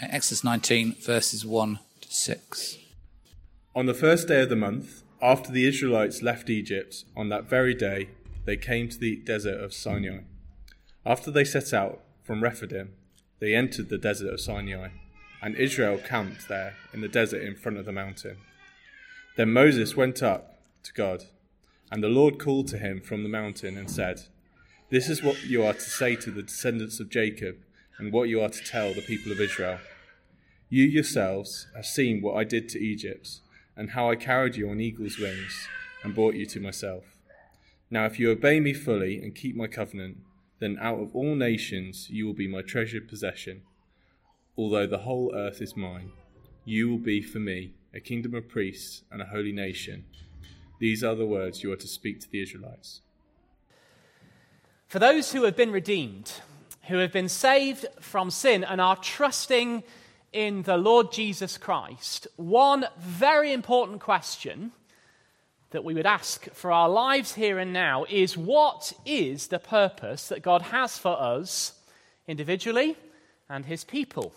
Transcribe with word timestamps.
Exodus 0.00 0.44
19, 0.44 0.94
verses 1.00 1.44
1 1.44 1.80
to 2.02 2.08
6. 2.08 2.78
On 3.74 3.86
the 3.86 3.94
first 3.94 4.28
day 4.28 4.42
of 4.42 4.48
the 4.48 4.54
month, 4.54 5.02
after 5.20 5.50
the 5.50 5.66
Israelites 5.66 6.22
left 6.22 6.48
Egypt, 6.48 7.04
on 7.16 7.30
that 7.30 7.48
very 7.48 7.74
day 7.74 8.10
they 8.44 8.56
came 8.56 8.88
to 8.88 8.98
the 8.98 9.16
desert 9.16 9.60
of 9.60 9.74
Sinai. 9.74 10.20
After 11.04 11.32
they 11.32 11.42
set 11.42 11.72
out 11.72 12.00
from 12.22 12.44
Rephidim, 12.44 12.92
they 13.40 13.56
entered 13.56 13.88
the 13.88 13.98
desert 13.98 14.32
of 14.32 14.40
Sinai, 14.40 14.90
and 15.42 15.56
Israel 15.56 15.98
camped 15.98 16.46
there 16.46 16.76
in 16.92 17.00
the 17.00 17.08
desert 17.08 17.42
in 17.42 17.56
front 17.56 17.78
of 17.78 17.84
the 17.84 17.92
mountain. 17.92 18.36
Then 19.36 19.52
Moses 19.52 19.96
went 19.96 20.22
up 20.22 20.60
to 20.84 20.92
God, 20.92 21.24
and 21.90 22.04
the 22.04 22.08
Lord 22.08 22.38
called 22.38 22.68
to 22.68 22.78
him 22.78 23.00
from 23.00 23.24
the 23.24 23.28
mountain 23.28 23.76
and 23.76 23.90
said, 23.90 24.20
This 24.90 25.08
is 25.08 25.24
what 25.24 25.42
you 25.44 25.64
are 25.64 25.74
to 25.74 25.80
say 25.80 26.14
to 26.14 26.30
the 26.30 26.42
descendants 26.42 27.00
of 27.00 27.10
Jacob, 27.10 27.56
and 27.98 28.12
what 28.12 28.28
you 28.28 28.40
are 28.40 28.48
to 28.48 28.64
tell 28.64 28.94
the 28.94 29.02
people 29.02 29.32
of 29.32 29.40
Israel. 29.40 29.78
You 30.68 30.84
yourselves 30.84 31.66
have 31.74 31.86
seen 31.86 32.20
what 32.20 32.36
I 32.36 32.44
did 32.44 32.68
to 32.70 32.78
Egypt, 32.78 33.40
and 33.76 33.90
how 33.90 34.10
I 34.10 34.16
carried 34.16 34.56
you 34.56 34.68
on 34.70 34.80
eagle's 34.80 35.18
wings 35.18 35.68
and 36.02 36.14
brought 36.14 36.34
you 36.34 36.46
to 36.46 36.60
myself. 36.60 37.04
Now, 37.90 38.04
if 38.06 38.18
you 38.18 38.30
obey 38.30 38.60
me 38.60 38.72
fully 38.72 39.22
and 39.22 39.34
keep 39.34 39.56
my 39.56 39.66
covenant, 39.66 40.18
then 40.58 40.76
out 40.80 41.00
of 41.00 41.14
all 41.14 41.34
nations 41.34 42.10
you 42.10 42.26
will 42.26 42.34
be 42.34 42.48
my 42.48 42.60
treasured 42.60 43.08
possession. 43.08 43.62
Although 44.56 44.86
the 44.86 44.98
whole 44.98 45.32
earth 45.34 45.62
is 45.62 45.76
mine, 45.76 46.10
you 46.64 46.90
will 46.90 46.98
be 46.98 47.22
for 47.22 47.38
me 47.38 47.72
a 47.94 48.00
kingdom 48.00 48.34
of 48.34 48.48
priests 48.48 49.02
and 49.10 49.22
a 49.22 49.26
holy 49.26 49.52
nation. 49.52 50.04
These 50.80 51.02
are 51.02 51.14
the 51.14 51.26
words 51.26 51.62
you 51.62 51.72
are 51.72 51.76
to 51.76 51.88
speak 51.88 52.20
to 52.20 52.30
the 52.30 52.42
Israelites. 52.42 53.00
For 54.88 54.98
those 54.98 55.32
who 55.32 55.44
have 55.44 55.56
been 55.56 55.72
redeemed, 55.72 56.32
who 56.88 56.98
have 56.98 57.12
been 57.12 57.28
saved 57.28 57.86
from 58.00 58.30
sin 58.30 58.64
and 58.64 58.80
are 58.80 58.96
trusting 58.96 59.82
in 60.32 60.62
the 60.62 60.76
Lord 60.76 61.12
Jesus 61.12 61.58
Christ, 61.58 62.26
one 62.36 62.86
very 62.98 63.52
important 63.52 64.00
question 64.00 64.72
that 65.70 65.84
we 65.84 65.94
would 65.94 66.06
ask 66.06 66.48
for 66.52 66.72
our 66.72 66.88
lives 66.88 67.34
here 67.34 67.58
and 67.58 67.72
now 67.72 68.06
is 68.08 68.36
what 68.36 68.92
is 69.04 69.48
the 69.48 69.58
purpose 69.58 70.28
that 70.28 70.42
God 70.42 70.62
has 70.62 70.96
for 70.96 71.20
us 71.20 71.74
individually 72.26 72.96
and 73.50 73.66
his 73.66 73.84
people? 73.84 74.32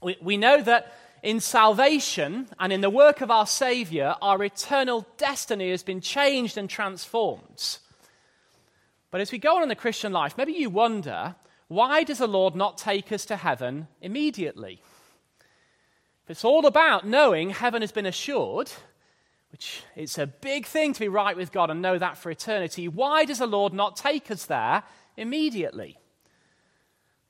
We, 0.00 0.16
we 0.20 0.36
know 0.36 0.62
that 0.62 0.94
in 1.22 1.40
salvation 1.40 2.46
and 2.60 2.72
in 2.72 2.80
the 2.80 2.90
work 2.90 3.20
of 3.20 3.30
our 3.30 3.46
Savior, 3.46 4.14
our 4.22 4.42
eternal 4.44 5.04
destiny 5.16 5.70
has 5.70 5.82
been 5.82 6.00
changed 6.00 6.56
and 6.56 6.70
transformed. 6.70 7.78
But 9.10 9.20
as 9.20 9.32
we 9.32 9.38
go 9.38 9.56
on 9.56 9.64
in 9.64 9.68
the 9.68 9.74
Christian 9.74 10.12
life, 10.12 10.36
maybe 10.36 10.52
you 10.52 10.70
wonder 10.70 11.34
why 11.68 12.04
does 12.04 12.18
the 12.18 12.26
Lord 12.26 12.54
not 12.54 12.78
take 12.78 13.10
us 13.12 13.24
to 13.26 13.36
heaven 13.36 13.88
immediately? 14.00 14.80
If 16.24 16.30
it's 16.30 16.44
all 16.44 16.66
about 16.66 17.06
knowing 17.06 17.50
heaven 17.50 17.82
has 17.82 17.92
been 17.92 18.06
assured, 18.06 18.70
which 19.52 19.82
it's 19.94 20.18
a 20.18 20.26
big 20.26 20.66
thing 20.66 20.92
to 20.92 21.00
be 21.00 21.08
right 21.08 21.36
with 21.36 21.52
God 21.52 21.70
and 21.70 21.80
know 21.80 21.98
that 21.98 22.18
for 22.18 22.30
eternity, 22.30 22.88
why 22.88 23.24
does 23.24 23.38
the 23.38 23.46
Lord 23.46 23.72
not 23.72 23.96
take 23.96 24.30
us 24.30 24.46
there 24.46 24.82
immediately? 25.16 25.98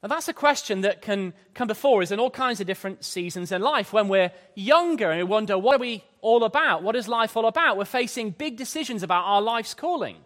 Now, 0.02 0.08
that's 0.08 0.28
a 0.28 0.34
question 0.34 0.82
that 0.82 1.02
can 1.02 1.32
come 1.54 1.68
before 1.68 2.02
us 2.02 2.10
in 2.10 2.20
all 2.20 2.30
kinds 2.30 2.60
of 2.60 2.66
different 2.66 3.04
seasons 3.04 3.50
in 3.50 3.62
life. 3.62 3.92
When 3.92 4.08
we're 4.08 4.32
younger 4.54 5.10
and 5.10 5.18
we 5.18 5.24
wonder, 5.24 5.58
what 5.58 5.76
are 5.76 5.80
we 5.80 6.04
all 6.20 6.44
about? 6.44 6.82
What 6.82 6.96
is 6.96 7.08
life 7.08 7.36
all 7.36 7.46
about? 7.46 7.76
We're 7.76 7.86
facing 7.86 8.30
big 8.30 8.56
decisions 8.56 9.02
about 9.02 9.24
our 9.24 9.40
life's 9.40 9.74
calling. 9.74 10.18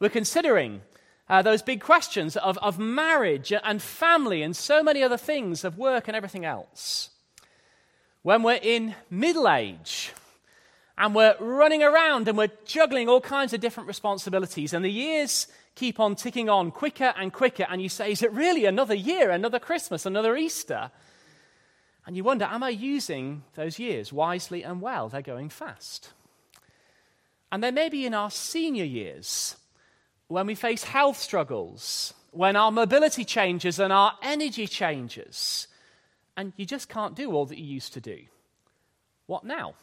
We're 0.00 0.08
considering 0.08 0.82
uh, 1.28 1.42
those 1.42 1.62
big 1.62 1.80
questions 1.80 2.36
of, 2.36 2.56
of 2.58 2.78
marriage 2.78 3.52
and 3.52 3.82
family 3.82 4.42
and 4.42 4.56
so 4.56 4.82
many 4.82 5.02
other 5.02 5.16
things, 5.16 5.64
of 5.64 5.76
work 5.76 6.08
and 6.08 6.16
everything 6.16 6.44
else. 6.44 7.10
When 8.22 8.42
we're 8.42 8.60
in 8.62 8.94
middle 9.10 9.48
age 9.48 10.12
and 10.96 11.14
we're 11.14 11.36
running 11.38 11.82
around 11.82 12.28
and 12.28 12.36
we're 12.36 12.50
juggling 12.64 13.08
all 13.08 13.20
kinds 13.20 13.52
of 13.52 13.60
different 13.60 13.88
responsibilities, 13.88 14.72
and 14.72 14.84
the 14.84 14.90
years 14.90 15.46
keep 15.74 16.00
on 16.00 16.16
ticking 16.16 16.48
on 16.48 16.70
quicker 16.70 17.14
and 17.16 17.32
quicker, 17.32 17.66
and 17.68 17.80
you 17.80 17.88
say, 17.88 18.10
Is 18.10 18.22
it 18.22 18.32
really 18.32 18.64
another 18.64 18.94
year, 18.94 19.30
another 19.30 19.58
Christmas, 19.58 20.06
another 20.06 20.36
Easter? 20.36 20.90
And 22.06 22.16
you 22.16 22.24
wonder, 22.24 22.46
Am 22.46 22.62
I 22.62 22.70
using 22.70 23.44
those 23.54 23.78
years 23.78 24.12
wisely 24.12 24.64
and 24.64 24.80
well? 24.80 25.08
They're 25.08 25.22
going 25.22 25.50
fast. 25.50 26.10
And 27.52 27.62
then 27.62 27.74
maybe 27.74 28.04
in 28.04 28.14
our 28.14 28.30
senior 28.30 28.84
years, 28.84 29.56
when 30.28 30.46
we 30.46 30.54
face 30.54 30.84
health 30.84 31.16
struggles, 31.16 32.14
when 32.30 32.54
our 32.54 32.70
mobility 32.70 33.24
changes 33.24 33.78
and 33.80 33.92
our 33.92 34.12
energy 34.22 34.66
changes, 34.66 35.66
and 36.36 36.52
you 36.56 36.64
just 36.64 36.88
can't 36.88 37.16
do 37.16 37.32
all 37.32 37.46
that 37.46 37.58
you 37.58 37.64
used 37.64 37.94
to 37.94 38.00
do. 38.00 38.20
What 39.26 39.44
now? 39.44 39.74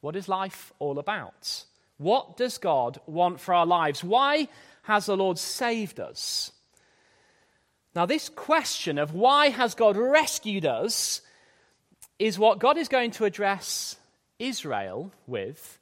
What 0.00 0.16
is 0.16 0.28
life 0.28 0.72
all 0.78 0.98
about? 0.98 1.64
What 1.96 2.36
does 2.36 2.58
God 2.58 3.00
want 3.06 3.40
for 3.40 3.54
our 3.54 3.64
lives? 3.64 4.04
Why 4.04 4.48
has 4.82 5.06
the 5.06 5.16
Lord 5.16 5.38
saved 5.38 6.00
us? 6.00 6.50
Now, 7.94 8.04
this 8.04 8.28
question 8.28 8.98
of 8.98 9.14
why 9.14 9.50
has 9.50 9.74
God 9.74 9.96
rescued 9.96 10.66
us 10.66 11.22
is 12.18 12.38
what 12.38 12.58
God 12.58 12.76
is 12.76 12.88
going 12.88 13.12
to 13.12 13.24
address 13.24 13.96
Israel 14.40 15.12
with 15.28 15.78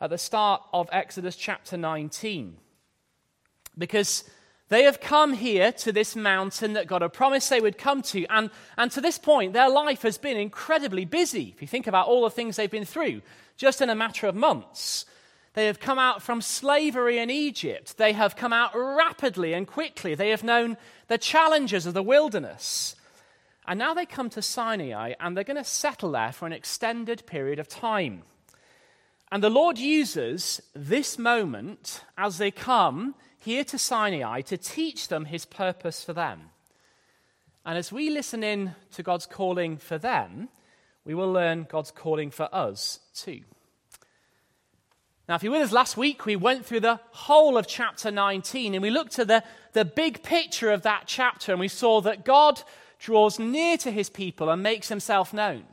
at 0.00 0.08
the 0.08 0.18
start 0.18 0.62
of 0.72 0.88
Exodus 0.90 1.36
chapter 1.36 1.76
19 1.76 2.56
because 3.80 4.22
they 4.68 4.84
have 4.84 5.00
come 5.00 5.32
here 5.32 5.72
to 5.72 5.90
this 5.90 6.14
mountain 6.14 6.74
that 6.74 6.86
God 6.86 7.02
had 7.02 7.12
promised 7.12 7.50
they 7.50 7.60
would 7.60 7.76
come 7.76 8.02
to. 8.02 8.24
And, 8.26 8.50
and 8.78 8.92
to 8.92 9.00
this 9.00 9.18
point, 9.18 9.52
their 9.52 9.68
life 9.68 10.02
has 10.02 10.16
been 10.16 10.36
incredibly 10.36 11.04
busy. 11.04 11.52
If 11.56 11.60
you 11.60 11.66
think 11.66 11.88
about 11.88 12.06
all 12.06 12.22
the 12.22 12.30
things 12.30 12.54
they've 12.54 12.70
been 12.70 12.84
through, 12.84 13.22
just 13.56 13.82
in 13.82 13.90
a 13.90 13.96
matter 13.96 14.28
of 14.28 14.36
months. 14.36 15.04
They 15.54 15.66
have 15.66 15.80
come 15.80 15.98
out 15.98 16.22
from 16.22 16.40
slavery 16.40 17.18
in 17.18 17.30
Egypt. 17.30 17.98
They 17.98 18.12
have 18.12 18.36
come 18.36 18.52
out 18.52 18.70
rapidly 18.74 19.52
and 19.52 19.66
quickly. 19.66 20.14
They 20.14 20.30
have 20.30 20.44
known 20.44 20.76
the 21.08 21.18
challenges 21.18 21.84
of 21.84 21.94
the 21.94 22.02
wilderness. 22.04 22.94
And 23.66 23.78
now 23.78 23.92
they 23.92 24.06
come 24.06 24.30
to 24.30 24.42
Sinai 24.42 25.14
and 25.18 25.36
they're 25.36 25.42
going 25.42 25.56
to 25.56 25.64
settle 25.64 26.12
there 26.12 26.32
for 26.32 26.46
an 26.46 26.52
extended 26.52 27.26
period 27.26 27.58
of 27.58 27.66
time. 27.66 28.22
And 29.32 29.42
the 29.42 29.50
Lord 29.50 29.78
uses 29.78 30.60
this 30.74 31.18
moment 31.18 32.02
as 32.16 32.38
they 32.38 32.50
come 32.52 33.16
here 33.40 33.64
to 33.64 33.78
Sinai 33.78 34.42
to 34.42 34.56
teach 34.56 35.08
them 35.08 35.24
his 35.24 35.44
purpose 35.44 36.04
for 36.04 36.12
them. 36.12 36.50
And 37.64 37.76
as 37.76 37.92
we 37.92 38.10
listen 38.10 38.44
in 38.44 38.74
to 38.92 39.02
God's 39.02 39.26
calling 39.26 39.76
for 39.76 39.98
them, 39.98 40.48
we 41.04 41.14
will 41.14 41.32
learn 41.32 41.66
God's 41.68 41.90
calling 41.90 42.30
for 42.30 42.48
us 42.54 43.00
too. 43.14 43.40
Now, 45.28 45.36
if 45.36 45.42
you 45.42 45.50
were 45.50 45.58
with 45.58 45.68
us 45.68 45.72
last 45.72 45.96
week, 45.96 46.26
we 46.26 46.36
went 46.36 46.66
through 46.66 46.80
the 46.80 47.00
whole 47.12 47.56
of 47.56 47.66
chapter 47.66 48.10
19 48.10 48.74
and 48.74 48.82
we 48.82 48.90
looked 48.90 49.18
at 49.18 49.28
the, 49.28 49.44
the 49.72 49.84
big 49.84 50.22
picture 50.22 50.70
of 50.70 50.82
that 50.82 51.04
chapter 51.06 51.52
and 51.52 51.60
we 51.60 51.68
saw 51.68 52.00
that 52.00 52.24
God 52.24 52.62
draws 52.98 53.38
near 53.38 53.76
to 53.78 53.90
his 53.90 54.10
people 54.10 54.50
and 54.50 54.62
makes 54.62 54.88
himself 54.88 55.32
known. 55.32 55.64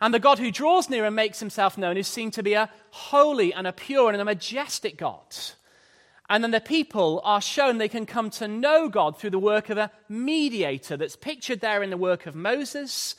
And 0.00 0.12
the 0.12 0.18
God 0.18 0.40
who 0.40 0.50
draws 0.50 0.90
near 0.90 1.04
and 1.04 1.14
makes 1.14 1.38
himself 1.38 1.78
known 1.78 1.96
is 1.96 2.08
seen 2.08 2.32
to 2.32 2.42
be 2.42 2.54
a 2.54 2.68
holy 2.90 3.54
and 3.54 3.68
a 3.68 3.72
pure 3.72 4.10
and 4.10 4.20
a 4.20 4.24
majestic 4.24 4.98
God. 4.98 5.22
And 6.32 6.42
then 6.42 6.50
the 6.50 6.62
people 6.62 7.20
are 7.24 7.42
shown 7.42 7.76
they 7.76 7.90
can 7.90 8.06
come 8.06 8.30
to 8.30 8.48
know 8.48 8.88
God 8.88 9.18
through 9.18 9.28
the 9.28 9.38
work 9.38 9.68
of 9.68 9.76
a 9.76 9.90
mediator 10.08 10.96
that's 10.96 11.14
pictured 11.14 11.60
there 11.60 11.82
in 11.82 11.90
the 11.90 11.98
work 11.98 12.24
of 12.24 12.34
Moses 12.34 13.16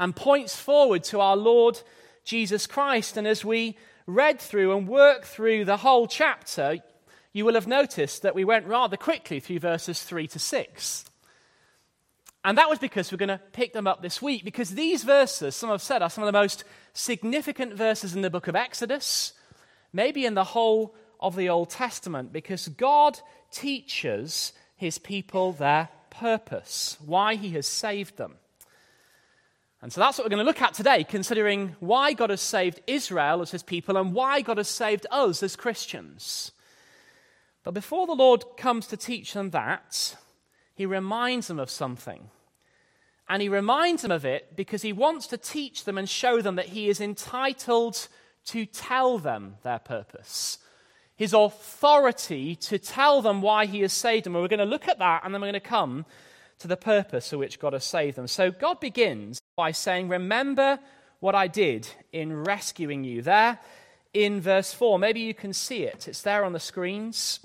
and 0.00 0.16
points 0.16 0.56
forward 0.56 1.04
to 1.04 1.20
our 1.20 1.36
Lord 1.36 1.80
Jesus 2.24 2.66
Christ. 2.66 3.16
And 3.16 3.24
as 3.24 3.44
we 3.44 3.76
read 4.08 4.40
through 4.40 4.76
and 4.76 4.88
work 4.88 5.26
through 5.26 5.64
the 5.64 5.76
whole 5.76 6.08
chapter, 6.08 6.78
you 7.32 7.44
will 7.44 7.54
have 7.54 7.68
noticed 7.68 8.22
that 8.22 8.34
we 8.34 8.44
went 8.44 8.66
rather 8.66 8.96
quickly 8.96 9.38
through 9.38 9.60
verses 9.60 10.02
3 10.02 10.26
to 10.26 10.40
6. 10.40 11.04
And 12.44 12.58
that 12.58 12.68
was 12.68 12.80
because 12.80 13.12
we're 13.12 13.18
going 13.18 13.28
to 13.28 13.40
pick 13.52 13.74
them 13.74 13.86
up 13.86 14.02
this 14.02 14.20
week, 14.20 14.44
because 14.44 14.70
these 14.70 15.04
verses, 15.04 15.54
some 15.54 15.70
have 15.70 15.80
said, 15.80 16.02
are 16.02 16.10
some 16.10 16.24
of 16.24 16.26
the 16.26 16.36
most 16.36 16.64
significant 16.94 17.74
verses 17.74 18.16
in 18.16 18.22
the 18.22 18.30
book 18.30 18.48
of 18.48 18.56
Exodus, 18.56 19.34
maybe 19.92 20.26
in 20.26 20.34
the 20.34 20.42
whole 20.42 20.96
of 21.20 21.36
the 21.36 21.48
Old 21.48 21.70
Testament 21.70 22.32
because 22.32 22.68
God 22.68 23.18
teaches 23.50 24.52
his 24.76 24.98
people 24.98 25.52
their 25.52 25.88
purpose, 26.10 26.96
why 27.04 27.34
he 27.34 27.50
has 27.50 27.66
saved 27.66 28.16
them. 28.16 28.34
And 29.82 29.92
so 29.92 30.00
that's 30.00 30.18
what 30.18 30.24
we're 30.24 30.30
going 30.30 30.44
to 30.44 30.50
look 30.50 30.62
at 30.62 30.74
today, 30.74 31.04
considering 31.04 31.76
why 31.80 32.12
God 32.12 32.30
has 32.30 32.40
saved 32.40 32.80
Israel 32.86 33.42
as 33.42 33.50
his 33.50 33.62
people 33.62 33.96
and 33.96 34.14
why 34.14 34.40
God 34.40 34.56
has 34.56 34.68
saved 34.68 35.06
us 35.10 35.42
as 35.42 35.54
Christians. 35.54 36.52
But 37.62 37.74
before 37.74 38.06
the 38.06 38.14
Lord 38.14 38.44
comes 38.56 38.86
to 38.88 38.96
teach 38.96 39.32
them 39.32 39.50
that, 39.50 40.16
he 40.74 40.86
reminds 40.86 41.48
them 41.48 41.58
of 41.58 41.70
something. 41.70 42.30
And 43.28 43.42
he 43.42 43.48
reminds 43.48 44.02
them 44.02 44.12
of 44.12 44.24
it 44.24 44.56
because 44.56 44.82
he 44.82 44.92
wants 44.92 45.26
to 45.28 45.36
teach 45.36 45.84
them 45.84 45.98
and 45.98 46.08
show 46.08 46.40
them 46.40 46.56
that 46.56 46.66
he 46.66 46.88
is 46.88 47.00
entitled 47.00 48.08
to 48.46 48.66
tell 48.66 49.18
them 49.18 49.56
their 49.62 49.80
purpose 49.80 50.58
his 51.16 51.32
authority 51.32 52.54
to 52.56 52.78
tell 52.78 53.22
them 53.22 53.42
why 53.42 53.66
he 53.66 53.80
has 53.80 53.92
saved 53.92 54.26
them. 54.26 54.34
And 54.34 54.42
we're 54.42 54.48
going 54.48 54.58
to 54.58 54.64
look 54.64 54.86
at 54.86 54.98
that 54.98 55.22
and 55.24 55.34
then 55.34 55.40
we're 55.40 55.48
going 55.48 55.54
to 55.54 55.60
come 55.60 56.04
to 56.58 56.68
the 56.68 56.76
purpose 56.76 57.30
for 57.30 57.38
which 57.38 57.58
God 57.58 57.72
has 57.72 57.84
saved 57.84 58.16
them. 58.16 58.26
So 58.26 58.50
God 58.50 58.80
begins 58.80 59.40
by 59.56 59.72
saying, 59.72 60.08
Remember 60.08 60.78
what 61.20 61.34
I 61.34 61.48
did 61.48 61.88
in 62.12 62.44
rescuing 62.44 63.04
you. 63.04 63.22
There 63.22 63.58
in 64.12 64.40
verse 64.40 64.72
4, 64.72 64.98
maybe 64.98 65.20
you 65.20 65.34
can 65.34 65.52
see 65.52 65.82
it, 65.82 66.08
it's 66.08 66.22
there 66.22 66.44
on 66.44 66.52
the 66.52 66.60
screens. 66.60 67.40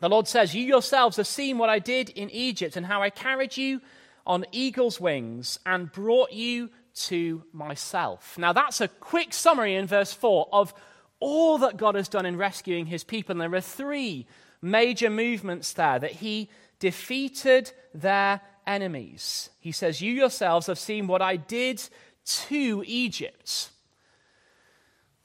The 0.00 0.08
Lord 0.08 0.26
says, 0.26 0.54
You 0.54 0.64
yourselves 0.64 1.16
have 1.16 1.26
seen 1.26 1.58
what 1.58 1.70
I 1.70 1.78
did 1.78 2.10
in 2.10 2.28
Egypt 2.30 2.76
and 2.76 2.84
how 2.84 3.02
I 3.02 3.10
carried 3.10 3.56
you 3.56 3.80
on 4.26 4.44
eagle's 4.52 5.00
wings 5.00 5.58
and 5.64 5.90
brought 5.90 6.32
you 6.32 6.70
to 6.94 7.42
myself. 7.52 8.36
Now, 8.36 8.52
that's 8.52 8.80
a 8.80 8.88
quick 8.88 9.32
summary 9.32 9.74
in 9.74 9.86
verse 9.86 10.12
4 10.12 10.48
of 10.52 10.74
all 11.22 11.58
that 11.58 11.76
God 11.76 11.94
has 11.94 12.08
done 12.08 12.26
in 12.26 12.36
rescuing 12.36 12.86
his 12.86 13.04
people. 13.04 13.32
And 13.32 13.40
there 13.40 13.54
are 13.54 13.60
three 13.60 14.26
major 14.60 15.08
movements 15.08 15.72
there 15.72 15.98
that 15.98 16.10
he 16.10 16.50
defeated 16.80 17.72
their 17.94 18.40
enemies. 18.66 19.50
He 19.60 19.72
says, 19.72 20.02
You 20.02 20.12
yourselves 20.12 20.66
have 20.66 20.78
seen 20.78 21.06
what 21.06 21.22
I 21.22 21.36
did 21.36 21.80
to 22.24 22.82
Egypt. 22.86 23.70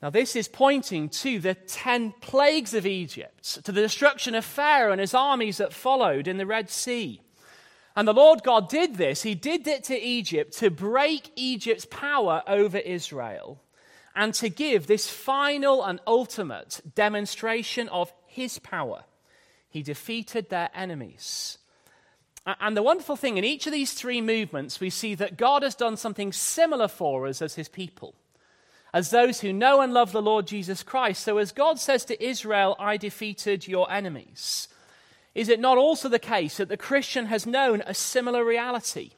Now, 0.01 0.11
this 0.11 0.35
is 0.35 0.47
pointing 0.47 1.09
to 1.09 1.39
the 1.39 1.55
ten 1.55 2.13
plagues 2.21 2.75
of 2.75 2.85
Egypt, 2.85 3.65
to 3.65 3.71
the 3.71 3.81
destruction 3.81 4.35
of 4.35 4.45
Pharaoh 4.45 4.91
and 4.91 5.01
his 5.01 5.15
armies 5.15 5.57
that 5.57 5.73
followed 5.73 6.27
in 6.27 6.37
the 6.37 6.45
Red 6.45 6.69
Sea. 6.69 7.19
And 7.95 8.07
the 8.07 8.13
Lord 8.13 8.43
God 8.43 8.69
did 8.69 8.95
this. 8.95 9.23
He 9.23 9.33
did 9.33 9.65
it 9.65 9.83
to 9.85 9.99
Egypt 9.99 10.53
to 10.59 10.69
break 10.69 11.31
Egypt's 11.35 11.87
power 11.89 12.43
over 12.47 12.77
Israel 12.77 13.59
and 14.17 14.33
to 14.33 14.49
give 14.49 14.87
this 14.87 15.07
final 15.07 15.83
and 15.85 16.01
ultimate 16.07 16.81
demonstration 16.95 17.87
of 17.89 18.11
his 18.25 18.57
power. 18.57 19.03
He 19.69 19.83
defeated 19.83 20.49
their 20.49 20.71
enemies. 20.73 21.59
And 22.59 22.75
the 22.75 22.81
wonderful 22.81 23.15
thing 23.15 23.37
in 23.37 23.43
each 23.43 23.67
of 23.67 23.73
these 23.73 23.93
three 23.93 24.19
movements, 24.19 24.79
we 24.79 24.89
see 24.89 25.13
that 25.15 25.37
God 25.37 25.61
has 25.61 25.75
done 25.75 25.97
something 25.97 26.33
similar 26.33 26.87
for 26.87 27.27
us 27.27 27.43
as 27.43 27.53
his 27.53 27.69
people, 27.69 28.15
as 28.91 29.11
those 29.11 29.41
who 29.41 29.53
know 29.53 29.81
and 29.81 29.93
love 29.93 30.13
the 30.13 30.21
Lord 30.21 30.47
Jesus 30.47 30.81
Christ. 30.81 31.21
So, 31.21 31.37
as 31.37 31.51
God 31.51 31.77
says 31.77 32.03
to 32.05 32.23
Israel, 32.23 32.75
I 32.79 32.97
defeated 32.97 33.67
your 33.67 33.91
enemies. 33.91 34.67
Is 35.35 35.47
it 35.47 35.59
not 35.59 35.77
also 35.77 36.09
the 36.09 36.17
case 36.17 36.57
that 36.57 36.69
the 36.69 36.77
Christian 36.77 37.27
has 37.27 37.45
known 37.45 37.83
a 37.85 37.93
similar 37.93 38.43
reality? 38.43 39.11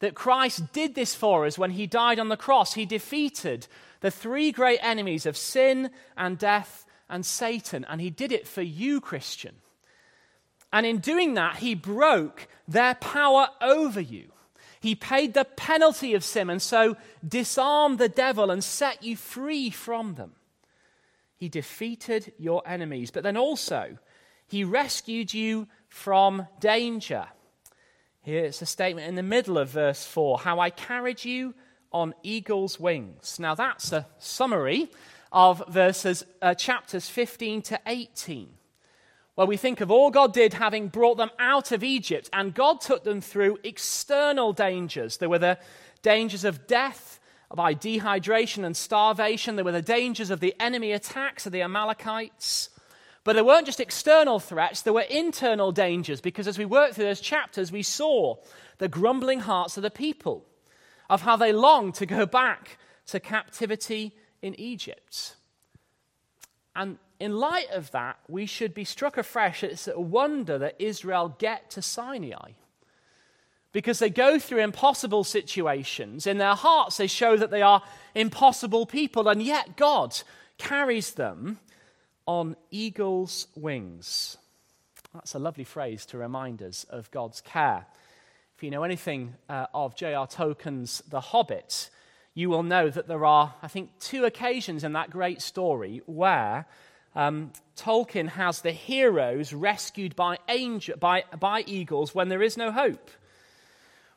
That 0.00 0.14
Christ 0.14 0.72
did 0.74 0.94
this 0.94 1.14
for 1.14 1.46
us 1.46 1.56
when 1.56 1.70
he 1.70 1.86
died 1.86 2.18
on 2.18 2.28
the 2.28 2.36
cross. 2.36 2.74
He 2.74 2.84
defeated 2.84 3.68
the 4.04 4.10
three 4.10 4.52
great 4.52 4.80
enemies 4.82 5.24
of 5.24 5.34
sin 5.34 5.88
and 6.14 6.36
death 6.36 6.84
and 7.08 7.24
Satan, 7.24 7.86
and 7.88 8.02
he 8.02 8.10
did 8.10 8.32
it 8.32 8.46
for 8.46 8.60
you, 8.60 9.00
Christian. 9.00 9.54
And 10.74 10.84
in 10.84 10.98
doing 10.98 11.32
that, 11.34 11.56
he 11.56 11.74
broke 11.74 12.46
their 12.68 12.96
power 12.96 13.48
over 13.62 14.02
you. 14.02 14.30
He 14.78 14.94
paid 14.94 15.32
the 15.32 15.46
penalty 15.46 16.12
of 16.12 16.22
sin 16.22 16.50
and 16.50 16.60
so 16.60 16.98
disarmed 17.26 17.98
the 17.98 18.10
devil 18.10 18.50
and 18.50 18.62
set 18.62 19.02
you 19.02 19.16
free 19.16 19.70
from 19.70 20.16
them. 20.16 20.32
He 21.38 21.48
defeated 21.48 22.34
your 22.38 22.62
enemies, 22.66 23.10
but 23.10 23.22
then 23.22 23.38
also 23.38 23.96
he 24.46 24.64
rescued 24.64 25.32
you 25.32 25.66
from 25.88 26.46
danger. 26.60 27.28
Here 28.20 28.44
it's 28.44 28.60
a 28.60 28.66
statement 28.66 29.08
in 29.08 29.14
the 29.14 29.22
middle 29.22 29.56
of 29.56 29.70
verse 29.70 30.04
4 30.04 30.40
how 30.40 30.60
I 30.60 30.68
carried 30.68 31.24
you 31.24 31.54
on 31.94 32.14
eagle's 32.22 32.78
wings. 32.78 33.38
Now 33.38 33.54
that's 33.54 33.92
a 33.92 34.06
summary 34.18 34.90
of 35.32 35.62
verses 35.68 36.24
uh, 36.42 36.52
chapters 36.54 37.08
15 37.08 37.62
to 37.62 37.80
18 37.86 38.48
where 39.34 39.46
we 39.46 39.56
think 39.56 39.80
of 39.80 39.90
all 39.90 40.10
God 40.10 40.32
did 40.32 40.54
having 40.54 40.88
brought 40.88 41.16
them 41.16 41.30
out 41.38 41.72
of 41.72 41.82
Egypt, 41.82 42.30
and 42.32 42.54
God 42.54 42.80
took 42.80 43.02
them 43.02 43.20
through 43.20 43.58
external 43.64 44.52
dangers. 44.52 45.16
There 45.16 45.28
were 45.28 45.40
the 45.40 45.58
dangers 46.02 46.44
of 46.44 46.66
death 46.66 47.18
by 47.52 47.74
dehydration 47.74 48.64
and 48.64 48.76
starvation, 48.76 49.56
there 49.56 49.64
were 49.64 49.72
the 49.72 49.82
dangers 49.82 50.30
of 50.30 50.40
the 50.40 50.54
enemy 50.60 50.92
attacks 50.92 51.46
of 51.46 51.52
the 51.52 51.62
Amalekites. 51.62 52.70
But 53.22 53.34
there 53.34 53.44
weren't 53.44 53.66
just 53.66 53.80
external 53.80 54.38
threats, 54.38 54.82
there 54.82 54.92
were 54.92 55.00
internal 55.02 55.72
dangers 55.72 56.20
because 56.20 56.46
as 56.46 56.58
we 56.58 56.64
worked 56.64 56.94
through 56.94 57.06
those 57.06 57.20
chapters, 57.20 57.72
we 57.72 57.82
saw 57.82 58.36
the 58.78 58.88
grumbling 58.88 59.40
hearts 59.40 59.76
of 59.76 59.82
the 59.82 59.90
people, 59.90 60.44
of 61.08 61.22
how 61.22 61.36
they 61.36 61.52
long 61.52 61.92
to 61.92 62.06
go 62.06 62.26
back 62.26 62.78
to 63.06 63.20
captivity 63.20 64.12
in 64.42 64.58
Egypt. 64.58 65.36
And 66.74 66.98
in 67.20 67.36
light 67.36 67.70
of 67.70 67.90
that, 67.92 68.18
we 68.28 68.46
should 68.46 68.74
be 68.74 68.84
struck 68.84 69.16
afresh. 69.16 69.62
It's 69.62 69.88
a 69.88 70.00
wonder 70.00 70.58
that 70.58 70.76
Israel 70.78 71.36
get 71.38 71.70
to 71.70 71.82
Sinai. 71.82 72.52
Because 73.72 73.98
they 73.98 74.10
go 74.10 74.38
through 74.38 74.60
impossible 74.60 75.24
situations. 75.24 76.26
In 76.26 76.38
their 76.38 76.54
hearts, 76.54 76.96
they 76.96 77.06
show 77.06 77.36
that 77.36 77.50
they 77.50 77.62
are 77.62 77.82
impossible 78.14 78.86
people, 78.86 79.28
and 79.28 79.42
yet 79.42 79.76
God 79.76 80.16
carries 80.58 81.12
them 81.14 81.58
on 82.26 82.56
eagle's 82.70 83.48
wings. 83.56 84.36
That's 85.12 85.34
a 85.34 85.38
lovely 85.38 85.64
phrase 85.64 86.06
to 86.06 86.18
remind 86.18 86.62
us 86.62 86.84
of 86.84 87.10
God's 87.10 87.40
care. 87.40 87.86
You 88.64 88.70
know 88.70 88.82
anything 88.82 89.34
uh, 89.50 89.66
of 89.74 89.94
J.R. 89.94 90.26
Tolkien's 90.26 91.02
The 91.10 91.20
Hobbit, 91.20 91.90
you 92.32 92.48
will 92.48 92.62
know 92.62 92.88
that 92.88 93.06
there 93.06 93.26
are, 93.26 93.54
I 93.62 93.68
think, 93.68 93.90
two 94.00 94.24
occasions 94.24 94.84
in 94.84 94.94
that 94.94 95.10
great 95.10 95.42
story 95.42 96.00
where 96.06 96.64
um, 97.14 97.52
Tolkien 97.76 98.26
has 98.26 98.62
the 98.62 98.72
heroes 98.72 99.52
rescued 99.52 100.16
by, 100.16 100.38
angel, 100.48 100.96
by, 100.96 101.24
by 101.38 101.62
eagles 101.66 102.14
when 102.14 102.30
there 102.30 102.42
is 102.42 102.56
no 102.56 102.72
hope. 102.72 103.10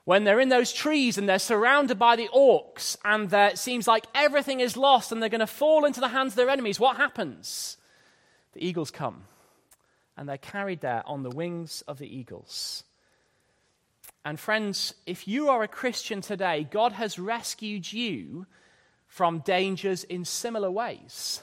When 0.05 0.23
they're 0.23 0.39
in 0.39 0.47
those 0.47 0.71
trees 0.71 1.17
and 1.17 1.27
they're 1.27 1.39
surrounded 1.39 1.99
by 1.99 2.15
the 2.15 2.29
orcs 2.33 2.95
and 3.03 3.33
it 3.33 3.57
seems 3.57 3.85
like 3.85 4.05
everything 4.15 4.61
is 4.61 4.77
lost 4.77 5.11
and 5.11 5.21
they're 5.21 5.27
going 5.27 5.41
to 5.41 5.45
fall 5.45 5.83
into 5.83 5.99
the 5.99 6.07
hands 6.07 6.31
of 6.31 6.37
their 6.37 6.49
enemies, 6.49 6.79
what 6.79 6.95
happens? 6.95 7.75
the 8.53 8.65
eagles 8.65 8.91
come, 8.91 9.25
and 10.15 10.29
they're 10.29 10.37
carried 10.37 10.79
there 10.79 11.03
on 11.05 11.23
the 11.23 11.29
wings 11.29 11.83
of 11.85 11.99
the 11.99 12.07
eagles. 12.07 12.85
And 14.27 14.37
friends, 14.37 14.93
if 15.05 15.25
you 15.25 15.47
are 15.47 15.63
a 15.63 15.69
Christian 15.69 16.19
today, 16.19 16.67
God 16.69 16.91
has 16.91 17.17
rescued 17.17 17.93
you 17.93 18.45
from 19.05 19.39
dangers 19.39 20.03
in 20.03 20.25
similar 20.25 20.69
ways. 20.69 21.41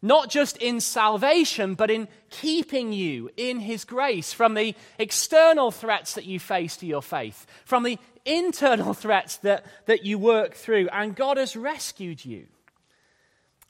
Not 0.00 0.30
just 0.30 0.56
in 0.58 0.78
salvation, 0.78 1.74
but 1.74 1.90
in 1.90 2.06
keeping 2.30 2.92
you 2.92 3.30
in 3.36 3.58
His 3.58 3.84
grace 3.84 4.32
from 4.32 4.54
the 4.54 4.76
external 4.96 5.72
threats 5.72 6.14
that 6.14 6.24
you 6.24 6.38
face 6.38 6.76
to 6.76 6.86
your 6.86 7.02
faith, 7.02 7.48
from 7.64 7.82
the 7.82 7.98
internal 8.24 8.94
threats 9.04 9.38
that, 9.38 9.66
that 9.86 10.04
you 10.04 10.16
work 10.16 10.54
through. 10.54 10.88
And 10.92 11.16
God 11.16 11.36
has 11.36 11.56
rescued 11.56 12.24
you. 12.24 12.46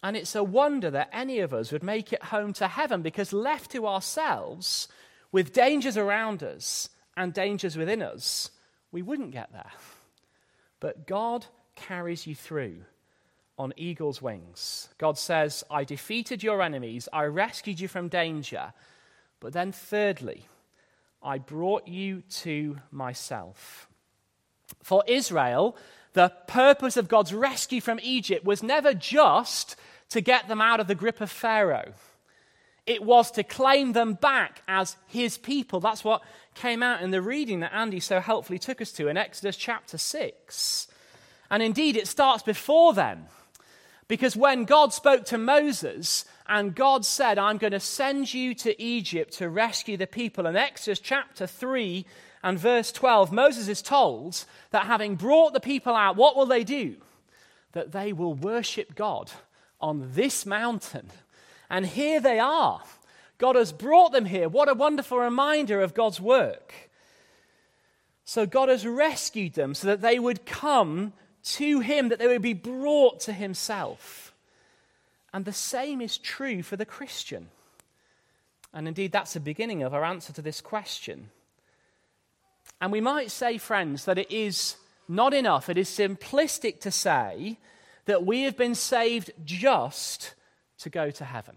And 0.03 0.19
it's 0.19 0.35
a 0.35 0.45
wonder 0.45 0.91
that 0.91 1.09
any 1.15 1.39
of 1.41 1.55
us 1.55 1.73
would 1.73 1.83
make 1.83 2.13
it 2.13 2.25
home 2.25 2.53
to 2.55 2.69
heaven 2.69 3.01
because 3.01 3.33
left 3.33 3.71
to 3.71 3.87
ourselves, 3.87 4.87
with 5.33 5.55
dangers 5.55 5.97
around 5.97 6.43
us 6.43 6.91
and 7.17 7.33
dangers 7.33 7.77
within 7.77 8.03
us, 8.03 8.51
we 8.93 9.03
wouldn't 9.03 9.33
get 9.33 9.53
there. 9.53 9.73
But 10.81 11.07
God 11.07 11.47
carries 11.77 12.27
you 12.27 12.35
through 12.35 12.83
on 13.59 13.73
eagle's 13.77 14.21
wings. 14.21 14.89
God 14.99 15.17
says, 15.17 15.65
I 15.71 15.85
defeated 15.85 16.43
your 16.43 16.61
enemies, 16.63 17.09
I 17.13 17.25
rescued 17.25 17.81
you 17.81 17.89
from 17.89 18.09
danger. 18.09 18.73
But 19.41 19.53
then, 19.53 19.73
thirdly, 19.73 20.47
I 21.23 21.39
brought 21.39 21.89
you 21.89 22.23
to 22.43 22.79
myself. 22.91 23.89
For 24.83 25.05
Israel, 25.07 25.77
the 26.15 26.33
purpose 26.47 26.97
of 26.97 27.09
God's 27.09 27.33
rescue 27.33 27.81
from 27.81 28.01
Egypt 28.03 28.45
was 28.45 28.63
never 28.63 28.95
just 28.95 29.77
to 30.11 30.21
get 30.21 30.49
them 30.49 30.61
out 30.61 30.81
of 30.81 30.87
the 30.87 30.95
grip 30.95 31.21
of 31.21 31.31
Pharaoh. 31.31 31.93
It 32.87 33.03
was 33.03 33.31
to 33.33 33.43
claim 33.43 33.93
them 33.93 34.15
back 34.15 34.63
as 34.69 34.97
his 35.07 35.39
people. 35.39 35.81
That's 35.81 36.05
what 36.05 36.23
came 36.55 36.83
out 36.83 37.03
in 37.03 37.11
the 37.11 37.23
reading 37.23 37.61
that 37.61 37.75
Andy 37.75 38.01
so 38.01 38.21
helpfully 38.21 38.59
took 38.59 38.81
us 38.81 38.93
to 38.93 39.09
in 39.09 39.17
Exodus 39.17 39.57
chapter 39.57 39.97
6. 39.97 40.89
And 41.51 41.63
indeed, 41.63 41.97
it 41.97 42.09
starts 42.09 42.43
before 42.43 42.93
then. 42.93 43.27
Because 44.07 44.37
when 44.37 44.65
God 44.65 44.93
spoke 44.93 45.25
to 45.27 45.39
Moses 45.39 46.27
and 46.47 46.75
God 46.75 47.07
said, 47.07 47.39
I'm 47.39 47.57
going 47.57 47.73
to 47.73 47.81
send 47.81 48.35
you 48.35 48.55
to 48.57 48.81
Egypt 48.81 49.33
to 49.35 49.49
rescue 49.49 49.97
the 49.97 50.07
people, 50.07 50.47
in 50.47 50.57
Exodus 50.57 51.01
chapter 51.01 51.47
3 51.47 52.05
and 52.43 52.59
verse 52.59 52.93
12, 52.93 53.33
Moses 53.33 53.69
is 53.69 53.81
told 53.81 54.45
that 54.71 54.85
having 54.87 55.17
brought 55.17 55.55
the 55.55 55.61
people 55.61 55.95
out, 55.95 56.17
what 56.17 56.37
will 56.37 56.45
they 56.45 56.65
do? 56.65 56.97
That 57.73 57.93
they 57.93 58.13
will 58.13 58.35
worship 58.35 58.95
God 58.95 59.31
on 59.81 60.11
this 60.13 60.45
mountain. 60.45 61.11
And 61.71 61.87
here 61.87 62.21
they 62.21 62.39
are. 62.39 62.83
God 63.39 63.57
has 63.57 63.73
brought 63.73 64.13
them 64.13 64.27
here. 64.27 64.49
What 64.49 64.69
a 64.69 64.75
wonderful 64.75 65.19
reminder 65.19 65.81
of 65.81 65.95
God's 65.95 66.21
work. 66.21 66.91
So 68.25 68.47
God 68.47 68.69
has 68.69 68.87
rescued 68.87 69.55
them 69.55 69.75
so 69.75 69.89
that 69.89 70.01
they 70.01 70.19
would 70.19 70.47
come 70.47 71.13
to 71.45 71.81
Him, 71.81 72.09
that 72.09 72.19
they 72.19 72.27
would 72.27 72.43
be 72.43 72.55
brought 72.55 73.21
to 73.21 73.33
Himself. 73.33 74.33
And 75.33 75.45
the 75.45 75.53
same 75.53 76.01
is 76.01 76.17
true 76.17 76.63
for 76.63 76.77
the 76.77 76.87
Christian. 76.87 77.49
And 78.73 78.89
indeed, 78.89 79.13
that's 79.13 79.35
the 79.35 79.41
beginning 79.41 79.83
of 79.83 79.93
our 79.93 80.05
answer 80.05 80.33
to 80.33 80.43
this 80.43 80.61
question. 80.61 81.31
And 82.81 82.91
we 82.91 83.01
might 83.01 83.31
say, 83.31 83.59
friends, 83.59 84.05
that 84.05 84.19
it 84.19 84.31
is 84.31 84.77
not 85.09 85.35
enough, 85.35 85.69
it 85.69 85.77
is 85.77 85.89
simplistic 85.89 86.81
to 86.81 86.91
say 86.91 87.59
that 88.07 88.25
we 88.25 88.43
have 88.43 88.57
been 88.57 88.75
saved 88.75 89.33
just 89.45 90.35
to 90.85 90.91
go 90.91 91.11
to 91.11 91.25
heaven. 91.25 91.57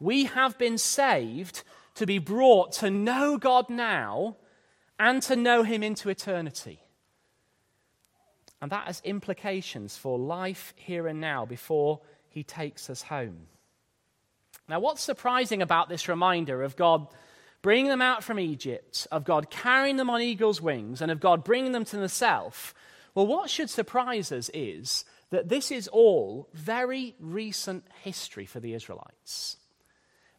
We 0.00 0.24
have 0.24 0.58
been 0.58 0.76
saved 0.76 1.62
to 1.94 2.06
be 2.06 2.18
brought 2.18 2.72
to 2.72 2.90
know 2.90 3.38
God 3.38 3.70
now 3.70 4.36
and 4.98 5.22
to 5.22 5.36
know 5.36 5.62
Him 5.62 5.82
into 5.82 6.08
eternity. 6.08 6.80
And 8.60 8.72
that 8.72 8.86
has 8.86 9.00
implications 9.04 9.96
for 9.96 10.18
life 10.18 10.74
here 10.76 11.06
and 11.06 11.20
now 11.20 11.46
before 11.46 12.00
He 12.28 12.42
takes 12.42 12.90
us 12.90 13.02
home. 13.02 13.46
Now, 14.68 14.80
what's 14.80 15.02
surprising 15.02 15.62
about 15.62 15.88
this 15.88 16.08
reminder 16.08 16.62
of 16.62 16.76
God 16.76 17.06
bringing 17.62 17.88
them 17.88 18.02
out 18.02 18.24
from 18.24 18.40
Egypt, 18.40 19.06
of 19.12 19.24
God 19.24 19.50
carrying 19.50 19.96
them 19.96 20.10
on 20.10 20.20
eagle's 20.20 20.60
wings, 20.60 21.00
and 21.00 21.10
of 21.10 21.20
God 21.20 21.44
bringing 21.44 21.72
them 21.72 21.84
to 21.84 21.96
the 21.96 22.02
Himself? 22.02 22.74
Well, 23.14 23.26
what 23.26 23.48
should 23.48 23.70
surprise 23.70 24.32
us 24.32 24.50
is 24.52 25.04
that 25.30 25.48
this 25.48 25.70
is 25.70 25.88
all 25.88 26.48
very 26.52 27.14
recent 27.18 27.84
history 28.02 28.46
for 28.46 28.60
the 28.60 28.74
Israelites. 28.74 29.56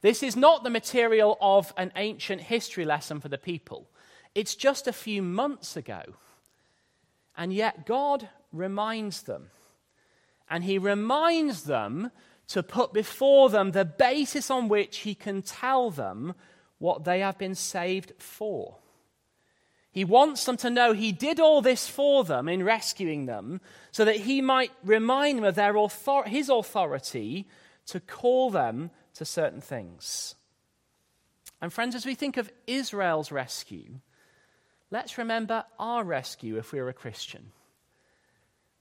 This 0.01 0.24
is 0.24 0.36
not 0.36 0.63
the 0.63 0.70
material 0.70 1.38
of 1.41 1.74
an 1.77 1.91
ancient 1.96 2.41
history 2.41 2.86
lesson 2.86 3.20
for 3.20 3.29
the 3.29 3.38
people. 3.38 3.89
It's 4.36 4.56
just 4.56 4.88
a 4.88 4.94
few 4.94 5.22
months 5.22 5.75
ago. 5.75 6.01
And 7.36 7.51
yet 7.51 7.86
God 7.86 8.29
reminds 8.51 9.24
them. 9.24 9.50
And 10.50 10.63
He 10.63 10.77
reminds 10.77 11.63
them 11.63 12.12
to 12.50 12.63
put 12.63 12.94
before 12.94 13.50
them 13.50 13.72
the 13.72 13.86
basis 13.86 14.50
on 14.50 14.70
which 14.70 15.00
He 15.00 15.15
can 15.15 15.41
tell 15.41 15.91
them 15.91 16.36
what 16.77 17.03
they 17.03 17.20
have 17.20 17.38
been 17.38 17.56
saved 17.56 18.13
for. 18.17 18.77
He 19.98 20.06
wants 20.06 20.46
them 20.46 20.58
to 20.58 20.70
know 20.70 20.94
He 20.94 21.12
did 21.12 21.39
all 21.39 21.60
this 21.60 21.89
for 21.89 22.24
them 22.24 22.48
in 22.48 22.62
rescuing 22.62 23.25
them 23.25 23.62
so 23.89 24.06
that 24.06 24.18
He 24.18 24.42
might 24.42 24.72
remind 24.84 25.39
them 25.39 25.44
of 25.44 25.56
their 25.56 25.75
author- 25.75 26.30
His 26.30 26.50
authority 26.50 27.48
to 27.88 28.00
call 28.00 28.51
them 28.51 28.92
to 29.16 29.25
certain 29.25 29.60
things. 29.60 30.36
And, 31.60 31.74
friends, 31.74 31.96
as 31.96 32.06
we 32.06 32.13
think 32.13 32.38
of 32.38 32.51
Israel's 32.68 33.32
rescue, 33.32 34.00
let's 34.92 35.18
remember 35.18 35.66
our 35.80 36.04
rescue 36.04 36.58
if 36.58 36.72
we're 36.72 36.89
a 36.89 36.94
Christian. 36.94 37.51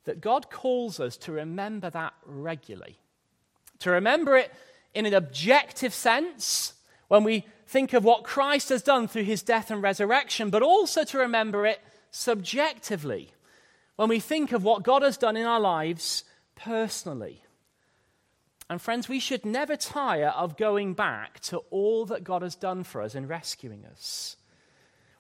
That 0.05 0.21
God 0.21 0.51
calls 0.51 1.01
us 1.01 1.17
to 1.17 1.33
remember 1.33 1.89
that 1.89 2.13
regularly, 2.27 2.99
to 3.79 3.91
remember 3.91 4.37
it 4.37 4.53
in 4.93 5.07
an 5.07 5.15
objective 5.15 5.95
sense 5.95 6.75
when 7.09 7.25
we 7.25 7.47
think 7.67 7.93
of 7.93 8.05
what 8.05 8.25
Christ 8.25 8.69
has 8.69 8.83
done 8.83 9.09
through 9.09 9.25
his 9.25 9.43
death 9.43 9.71
and 9.71 9.83
resurrection, 9.83 10.51
but 10.51 10.63
also 10.63 11.05
to 11.05 11.19
remember 11.19 11.67
it 11.67 11.81
subjectively 12.11 13.33
when 13.97 14.09
we 14.09 14.21
think 14.21 14.53
of 14.53 14.65
what 14.65 14.83
God 14.83 15.03
has 15.03 15.17
done 15.17 15.37
in 15.37 15.47
our 15.47 15.61
lives 15.61 16.25
personally. 16.55 17.43
And 18.69 18.81
friends, 18.81 19.09
we 19.09 19.21
should 19.21 19.45
never 19.45 19.77
tire 19.77 20.29
of 20.29 20.57
going 20.57 20.95
back 20.95 21.41
to 21.41 21.59
all 21.71 22.05
that 22.07 22.25
God 22.25 22.43
has 22.43 22.57
done 22.57 22.83
for 22.83 23.01
us 23.01 23.15
in 23.15 23.29
rescuing 23.29 23.85
us. 23.85 24.37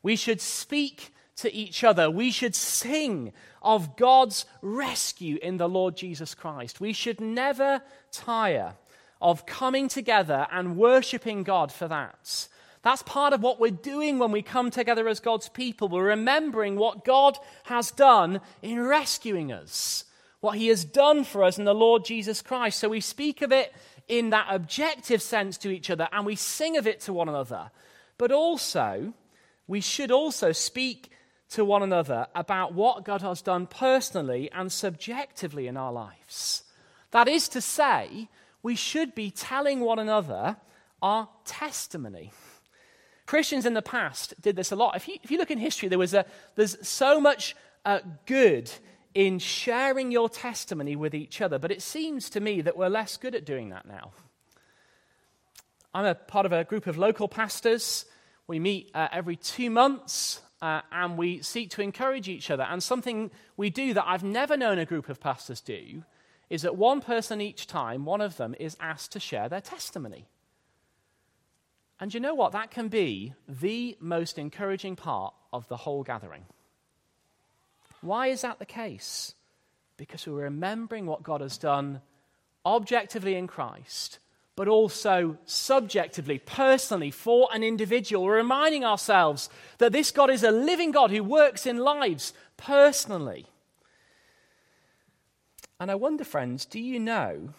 We 0.02 0.16
should 0.16 0.40
speak 0.40 1.12
to 1.36 1.52
each 1.54 1.84
other. 1.84 2.10
We 2.10 2.30
should 2.30 2.54
sing 2.54 3.32
of 3.62 3.96
God's 3.96 4.46
rescue 4.62 5.38
in 5.42 5.58
the 5.58 5.68
Lord 5.68 5.96
Jesus 5.96 6.34
Christ. 6.34 6.80
We 6.80 6.92
should 6.92 7.20
never 7.20 7.82
tire 8.10 8.74
of 9.20 9.46
coming 9.46 9.88
together 9.88 10.46
and 10.50 10.76
worshiping 10.76 11.42
God 11.42 11.72
for 11.72 11.88
that. 11.88 12.48
That's 12.82 13.02
part 13.02 13.32
of 13.32 13.42
what 13.42 13.58
we're 13.58 13.70
doing 13.70 14.18
when 14.18 14.30
we 14.30 14.42
come 14.42 14.70
together 14.70 15.08
as 15.08 15.20
God's 15.20 15.48
people. 15.48 15.88
We're 15.88 16.04
remembering 16.04 16.76
what 16.76 17.04
God 17.04 17.36
has 17.64 17.90
done 17.90 18.40
in 18.62 18.80
rescuing 18.80 19.50
us 19.50 20.04
what 20.40 20.58
he 20.58 20.68
has 20.68 20.84
done 20.84 21.24
for 21.24 21.42
us 21.42 21.58
in 21.58 21.64
the 21.64 21.74
Lord 21.74 22.04
Jesus 22.04 22.42
Christ. 22.42 22.78
So 22.78 22.88
we 22.88 23.00
speak 23.00 23.42
of 23.42 23.52
it 23.52 23.74
in 24.06 24.30
that 24.30 24.46
objective 24.50 25.20
sense 25.20 25.58
to 25.58 25.70
each 25.70 25.90
other 25.90 26.08
and 26.12 26.24
we 26.24 26.36
sing 26.36 26.76
of 26.76 26.86
it 26.86 27.00
to 27.00 27.12
one 27.12 27.28
another. 27.28 27.70
But 28.18 28.30
also, 28.30 29.12
we 29.66 29.80
should 29.80 30.12
also 30.12 30.52
speak 30.52 31.10
to 31.50 31.64
one 31.64 31.82
another 31.82 32.26
about 32.34 32.74
what 32.74 33.04
God 33.04 33.22
has 33.22 33.42
done 33.42 33.66
personally 33.66 34.50
and 34.52 34.70
subjectively 34.70 35.66
in 35.66 35.76
our 35.76 35.92
lives. 35.92 36.62
That 37.10 37.26
is 37.28 37.48
to 37.48 37.60
say, 37.60 38.28
we 38.66 38.74
should 38.74 39.14
be 39.14 39.30
telling 39.30 39.78
one 39.78 40.00
another 40.00 40.56
our 41.00 41.28
testimony. 41.44 42.32
Christians 43.24 43.64
in 43.64 43.74
the 43.74 43.80
past 43.80 44.34
did 44.42 44.56
this 44.56 44.72
a 44.72 44.76
lot. 44.76 44.96
If 44.96 45.06
you, 45.06 45.18
if 45.22 45.30
you 45.30 45.38
look 45.38 45.52
in 45.52 45.58
history, 45.58 45.88
there 45.88 46.00
was 46.00 46.14
a, 46.14 46.26
there's 46.56 46.76
so 46.84 47.20
much 47.20 47.54
uh, 47.84 48.00
good 48.26 48.68
in 49.14 49.38
sharing 49.38 50.10
your 50.10 50.28
testimony 50.28 50.96
with 50.96 51.14
each 51.14 51.40
other, 51.40 51.60
but 51.60 51.70
it 51.70 51.80
seems 51.80 52.28
to 52.30 52.40
me 52.40 52.60
that 52.60 52.76
we're 52.76 52.88
less 52.88 53.16
good 53.16 53.36
at 53.36 53.46
doing 53.46 53.68
that 53.68 53.86
now. 53.86 54.10
I'm 55.94 56.04
a 56.04 56.16
part 56.16 56.44
of 56.44 56.50
a 56.50 56.64
group 56.64 56.88
of 56.88 56.98
local 56.98 57.28
pastors. 57.28 58.04
We 58.48 58.58
meet 58.58 58.90
uh, 58.96 59.06
every 59.12 59.36
two 59.36 59.70
months 59.70 60.40
uh, 60.60 60.80
and 60.90 61.16
we 61.16 61.40
seek 61.40 61.70
to 61.70 61.82
encourage 61.82 62.28
each 62.28 62.50
other. 62.50 62.64
And 62.64 62.82
something 62.82 63.30
we 63.56 63.70
do 63.70 63.94
that 63.94 64.08
I've 64.08 64.24
never 64.24 64.56
known 64.56 64.80
a 64.80 64.84
group 64.84 65.08
of 65.08 65.20
pastors 65.20 65.60
do 65.60 66.02
is 66.48 66.62
that 66.62 66.76
one 66.76 67.00
person 67.00 67.40
each 67.40 67.66
time, 67.66 68.04
one 68.04 68.20
of 68.20 68.36
them, 68.36 68.54
is 68.58 68.76
asked 68.80 69.12
to 69.12 69.20
share 69.20 69.48
their 69.48 69.60
testimony. 69.60 70.26
And 71.98 72.12
you 72.12 72.20
know 72.20 72.34
what? 72.34 72.52
That 72.52 72.70
can 72.70 72.88
be 72.88 73.34
the 73.48 73.96
most 74.00 74.38
encouraging 74.38 74.96
part 74.96 75.34
of 75.52 75.66
the 75.68 75.78
whole 75.78 76.02
gathering. 76.02 76.44
Why 78.00 78.28
is 78.28 78.42
that 78.42 78.58
the 78.58 78.66
case? 78.66 79.34
Because 79.96 80.26
we're 80.26 80.44
remembering 80.44 81.06
what 81.06 81.22
God 81.22 81.40
has 81.40 81.56
done 81.56 82.02
objectively 82.64 83.34
in 83.34 83.46
Christ, 83.46 84.18
but 84.56 84.68
also 84.68 85.38
subjectively, 85.46 86.38
personally, 86.38 87.10
for 87.10 87.48
an 87.52 87.62
individual. 87.62 88.24
We're 88.24 88.36
reminding 88.36 88.84
ourselves 88.84 89.48
that 89.78 89.92
this 89.92 90.10
God 90.10 90.30
is 90.30 90.42
a 90.42 90.50
living 90.50 90.90
God 90.90 91.10
who 91.10 91.24
works 91.24 91.66
in 91.66 91.78
lives 91.78 92.34
personally. 92.56 93.46
And 95.78 95.90
I 95.90 95.94
wonder, 95.94 96.24
friends, 96.24 96.64
do 96.64 96.80
you 96.80 96.98
know 96.98 97.50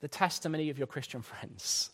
the 0.00 0.08
testimony 0.08 0.70
of 0.70 0.78
your 0.78 0.86
Christian 0.86 1.22
friends? 1.22 1.90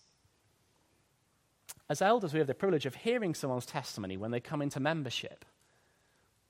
As 1.89 2.01
elders, 2.01 2.33
we 2.33 2.39
have 2.39 2.47
the 2.47 2.55
privilege 2.55 2.87
of 2.87 2.95
hearing 2.95 3.35
someone's 3.35 3.67
testimony 3.67 4.17
when 4.17 4.31
they 4.31 4.41
come 4.41 4.63
into 4.63 4.81
membership. 4.81 5.45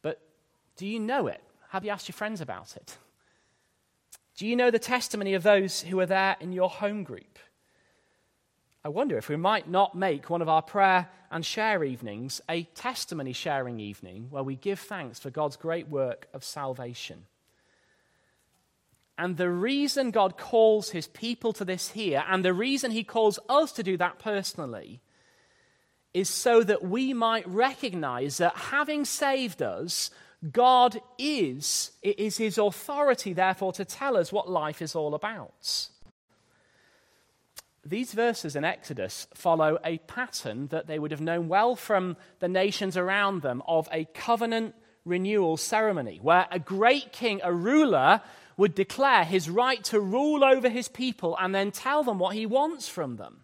But 0.03 0.21
do 0.77 0.87
you 0.87 1.01
know 1.01 1.27
it? 1.27 1.43
Have 1.71 1.85
you 1.85 1.91
asked 1.91 2.09
your 2.09 2.15
friends 2.15 2.41
about 2.41 2.77
it? 2.77 2.97
Do 4.37 4.47
you 4.47 4.57
know 4.57 4.71
the 4.71 4.79
testimony 4.79 5.35
of 5.35 5.43
those 5.43 5.83
who 5.83 5.99
are 6.01 6.07
there 6.07 6.37
in 6.41 6.53
your 6.53 6.69
home 6.69 7.05
group? 7.05 7.39
I 8.85 8.89
wonder 8.91 9.17
if 9.17 9.29
we 9.29 9.37
might 9.37 9.69
not 9.69 9.95
make 9.95 10.29
one 10.29 10.43
of 10.43 10.49
our 10.49 10.63
prayer 10.63 11.09
and 11.31 11.45
share 11.45 11.83
evenings 11.83 12.41
a 12.49 12.65
testimony 12.65 13.33
sharing 13.33 13.81
evening 13.81 14.27
where 14.31 14.43
we 14.43 14.57
give 14.57 14.79
thanks 14.79 15.19
for 15.19 15.31
God's 15.31 15.57
great 15.57 15.89
work 15.89 16.29
of 16.35 16.45
salvation. 16.45 17.25
And 19.17 19.37
the 19.37 19.51
reason 19.51 20.11
God 20.11 20.37
calls 20.37 20.91
his 20.91 21.07
people 21.07 21.53
to 21.55 21.65
this 21.65 21.91
here, 21.91 22.25
and 22.29 22.45
the 22.45 22.53
reason 22.53 22.91
he 22.91 23.05
calls 23.05 23.39
us 23.49 23.73
to 23.73 23.83
do 23.83 23.97
that 23.97 24.19
personally, 24.19 25.01
is 26.13 26.29
so 26.29 26.63
that 26.63 26.83
we 26.83 27.13
might 27.13 27.47
recognize 27.49 28.39
that 28.39 28.57
having 28.57 29.05
saved 29.05 29.63
us, 29.63 30.11
God 30.53 31.01
is, 31.19 31.93
it 32.03 32.19
is 32.19 32.37
his 32.37 32.59
authority, 32.59 33.33
therefore, 33.33 33.73
to 33.75 33.85
tell 33.85 34.17
us 34.17 34.33
what 34.33 34.51
life 34.51 34.83
is 34.83 34.95
all 34.95 35.15
about. 35.15 35.89
These 37.87 38.13
verses 38.13 38.57
in 38.57 38.65
Exodus 38.65 39.27
follow 39.35 39.79
a 39.85 39.99
pattern 39.99 40.69
that 40.69 40.87
they 40.87 40.99
would 40.99 41.11
have 41.11 41.21
known 41.21 41.49
well 41.49 41.77
from 41.77 42.17
the 42.41 42.49
nations 42.49 42.97
around 42.97 43.43
them 43.43 43.63
of 43.69 43.89
a 43.93 44.07
covenant 44.07 44.75
renewal 45.05 45.57
ceremony, 45.57 46.19
where 46.23 46.47
a 46.51 46.59
great 46.59 47.13
king, 47.13 47.41
a 47.43 47.53
ruler, 47.53 48.23
would 48.57 48.75
declare 48.75 49.25
his 49.25 49.51
right 49.51 49.83
to 49.85 50.01
rule 50.01 50.45
over 50.45 50.69
his 50.69 50.89
people 50.89 51.37
and 51.41 51.55
then 51.55 51.71
tell 51.71 52.05
them 52.05 52.19
what 52.19 52.35
he 52.35 52.47
wants 52.47 52.89
from 52.89 53.17
them. 53.17 53.41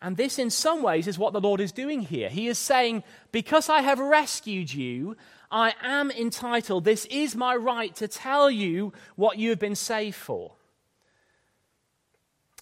And 0.00 0.16
this, 0.16 0.38
in 0.38 0.50
some 0.50 0.82
ways, 0.82 1.08
is 1.08 1.18
what 1.18 1.32
the 1.32 1.40
Lord 1.40 1.60
is 1.60 1.72
doing 1.72 2.02
here. 2.02 2.28
He 2.28 2.46
is 2.46 2.58
saying, 2.58 3.02
Because 3.32 3.68
I 3.68 3.80
have 3.80 3.98
rescued 3.98 4.72
you, 4.72 5.16
I 5.50 5.74
am 5.82 6.10
entitled, 6.10 6.84
this 6.84 7.04
is 7.06 7.34
my 7.34 7.56
right 7.56 7.94
to 7.96 8.06
tell 8.06 8.50
you 8.50 8.92
what 9.16 9.38
you 9.38 9.50
have 9.50 9.58
been 9.58 9.74
saved 9.74 10.16
for. 10.16 10.52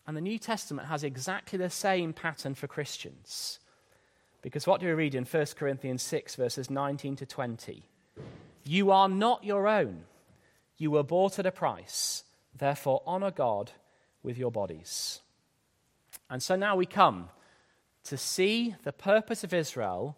And 0.06 0.16
the 0.16 0.22
New 0.22 0.38
Testament 0.38 0.88
has 0.88 1.02
exactly 1.02 1.58
the 1.58 1.68
same 1.68 2.12
pattern 2.12 2.54
for 2.54 2.68
Christians. 2.68 3.58
Because 4.40 4.66
what 4.66 4.80
do 4.80 4.86
we 4.86 4.92
read 4.92 5.16
in 5.16 5.24
1 5.24 5.46
Corinthians 5.56 6.02
6, 6.02 6.36
verses 6.36 6.70
19 6.70 7.16
to 7.16 7.26
20? 7.26 7.82
You 8.64 8.92
are 8.92 9.08
not 9.08 9.42
your 9.42 9.66
own. 9.66 10.04
You 10.76 10.90
were 10.90 11.02
bought 11.02 11.38
at 11.38 11.46
a 11.46 11.52
price. 11.52 12.24
Therefore, 12.56 13.02
honor 13.06 13.30
God 13.30 13.72
with 14.22 14.38
your 14.38 14.50
bodies. 14.50 15.20
And 16.30 16.42
so 16.42 16.56
now 16.56 16.76
we 16.76 16.86
come 16.86 17.28
to 18.04 18.16
see 18.16 18.74
the 18.84 18.92
purpose 18.92 19.44
of 19.44 19.54
Israel 19.54 20.16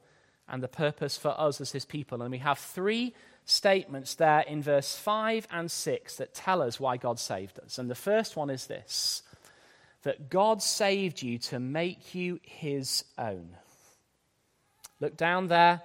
and 0.48 0.62
the 0.62 0.68
purpose 0.68 1.16
for 1.16 1.38
us 1.38 1.60
as 1.60 1.72
his 1.72 1.84
people. 1.84 2.22
And 2.22 2.30
we 2.30 2.38
have 2.38 2.58
three 2.58 3.14
statements 3.44 4.14
there 4.14 4.40
in 4.40 4.62
verse 4.62 4.96
5 4.96 5.46
and 5.50 5.70
6 5.70 6.16
that 6.16 6.34
tell 6.34 6.62
us 6.62 6.78
why 6.78 6.96
God 6.96 7.18
saved 7.18 7.58
us. 7.60 7.78
And 7.78 7.90
the 7.90 7.94
first 7.94 8.36
one 8.36 8.50
is 8.50 8.66
this 8.66 9.22
that 10.04 10.30
God 10.30 10.62
saved 10.62 11.22
you 11.22 11.38
to 11.38 11.58
make 11.58 12.14
you 12.14 12.38
his 12.42 13.04
own. 13.18 13.56
Look 15.00 15.16
down 15.16 15.48
there 15.48 15.82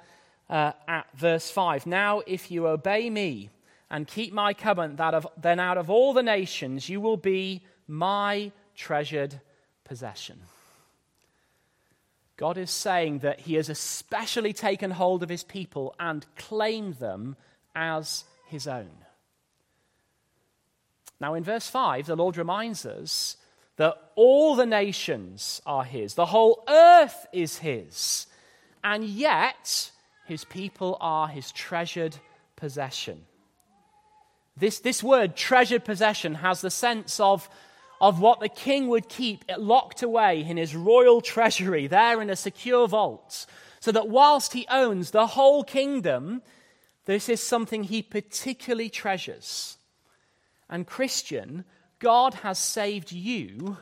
uh, 0.49 0.73
at 0.87 1.07
verse 1.15 1.49
5. 1.49 1.87
Now, 1.87 2.21
if 2.27 2.51
you 2.51 2.67
obey 2.67 3.09
me 3.09 3.49
and 3.93 4.07
keep 4.07 4.33
my 4.33 4.55
covenant, 4.55 4.97
that 4.97 5.13
of, 5.13 5.27
then 5.39 5.59
out 5.59 5.77
of 5.77 5.88
all 5.88 6.13
the 6.13 6.23
nations 6.23 6.89
you 6.89 7.00
will 7.00 7.15
be 7.15 7.62
my 7.88 8.51
treasured 8.75 9.39
possession. 9.83 10.41
God 12.35 12.57
is 12.57 12.71
saying 12.71 13.19
that 13.19 13.41
He 13.41 13.53
has 13.53 13.69
especially 13.69 14.51
taken 14.51 14.89
hold 14.89 15.21
of 15.21 15.29
His 15.29 15.43
people 15.43 15.93
and 16.00 16.25
claimed 16.35 16.95
them 16.95 17.35
as 17.75 18.23
His 18.47 18.67
own. 18.67 18.89
Now, 21.21 21.35
in 21.35 21.43
verse 21.43 21.69
5, 21.69 22.07
the 22.07 22.15
Lord 22.15 22.35
reminds 22.35 22.88
us 22.88 23.38
that 23.75 23.95
all 24.15 24.55
the 24.55 24.65
nations 24.65 25.62
are 25.67 25.83
His, 25.83 26.15
the 26.15 26.25
whole 26.25 26.63
earth 26.67 27.27
is 27.31 27.59
His, 27.59 28.25
and 28.83 29.03
yet 29.03 29.91
His 30.25 30.45
people 30.45 30.97
are 31.00 31.27
His 31.27 31.51
treasured 31.51 32.17
possession. 32.55 33.27
This, 34.63 34.79
this 34.79 35.03
word, 35.03 35.36
treasured 35.36 35.84
possession, 35.84 36.36
has 36.36 36.62
the 36.62 36.72
sense 36.72 37.20
of 37.20 37.50
of 38.00 38.22
what 38.22 38.39
the 38.39 38.48
king 38.48 38.88
would 38.88 39.10
keep 39.10 39.43
locked 39.58 40.01
away 40.01 40.39
in 40.39 40.55
his 40.55 40.74
royal 40.74 41.20
treasury, 41.20 41.88
there 41.88 42.22
in 42.22 42.29
a 42.29 42.36
secure 42.38 42.88
vault, 42.88 43.46
so 43.82 43.91
that 43.91 44.08
whilst 44.08 44.53
he 44.53 44.65
owns 44.70 45.12
the 45.12 45.27
whole 45.27 45.65
kingdom, 45.65 46.41
this 47.03 47.27
is 47.27 47.43
something 47.43 47.84
he 47.84 48.01
particularly 48.01 48.89
treasures. 48.89 49.77
And, 50.70 50.88
Christian, 50.88 51.65
God 52.00 52.36
has 52.36 52.58
saved 52.58 53.12
you 53.12 53.75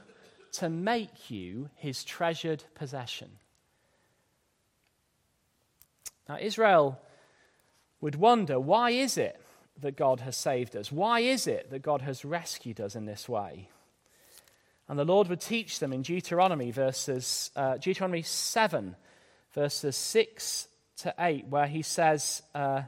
to 0.54 0.68
make 0.68 1.30
you 1.30 1.70
his 1.76 2.04
treasured 2.04 2.64
possession. 2.74 3.30
Now, 6.28 6.40
Israel 6.42 7.00
would 8.02 8.16
wonder 8.16 8.60
why 8.60 8.90
is 8.90 9.20
it 9.20 9.40
that 9.80 9.96
God 9.96 10.20
has 10.22 10.36
saved 10.36 10.76
us? 10.76 10.92
Why 10.92 11.22
is 11.22 11.48
it 11.48 11.70
that 11.72 11.82
God 11.82 12.02
has 12.02 12.26
rescued 12.26 12.80
us 12.80 12.96
in 12.96 13.06
this 13.06 13.28
way? 13.30 13.70
And 14.88 15.00
the 15.00 15.06
Lord 15.06 15.30
would 15.30 15.42
teach 15.42 15.80
them 15.80 15.94
in 15.94 16.02
Deuteronomy, 16.02 16.72
verses, 16.72 17.52
uh, 17.56 17.78
Deuteronomy 17.78 18.24
7, 18.24 18.96
verses 19.54 19.96
6 19.96 20.68
to 20.98 21.14
8, 21.18 21.48
where 21.48 21.68
he 21.68 21.82
says, 21.82 22.42
uh, 22.54 22.84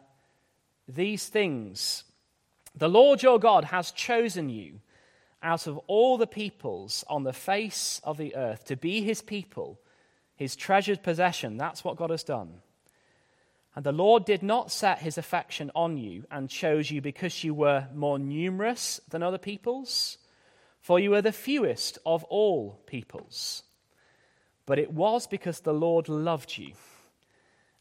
These 0.88 1.28
things 1.28 2.04
the 2.76 2.90
Lord 2.90 3.22
your 3.22 3.40
God 3.40 3.66
has 3.66 3.92
chosen 3.92 4.50
you 4.50 4.80
out 5.42 5.68
of 5.68 5.78
all 5.88 6.18
the 6.18 6.28
peoples 6.28 7.04
on 7.08 7.24
the 7.24 7.34
face 7.34 8.02
of 8.04 8.18
the 8.18 8.36
earth 8.36 8.66
to 8.66 8.76
be 8.76 9.02
his 9.02 9.22
people, 9.22 9.80
his 10.36 10.56
treasured 10.56 11.04
possession. 11.04 11.58
That's 11.58 11.84
what 11.84 11.98
God 11.98 12.10
has 12.10 12.24
done. 12.24 12.62
And 13.76 13.84
the 13.84 13.92
Lord 13.92 14.26
did 14.26 14.44
not 14.44 14.72
set 14.72 15.00
his 15.00 15.18
affection 15.18 15.72
on 15.74 15.98
you 15.98 16.26
and 16.30 16.50
chose 16.50 16.92
you 16.92 17.02
because 17.02 17.44
you 17.44 17.54
were 17.54 17.88
more 17.94 18.20
numerous 18.20 19.02
than 19.10 19.24
other 19.24 19.40
peoples 19.40 20.18
for 20.84 21.00
you 21.00 21.12
were 21.12 21.22
the 21.22 21.32
fewest 21.32 21.98
of 22.06 22.26
all 22.26 22.82
peoples. 22.86 23.64
But 24.66 24.80
it 24.80 24.92
was 24.92 25.28
because 25.28 25.62
the 25.62 25.74
Lord 25.74 26.10
loved 26.10 26.58
you 26.58 26.74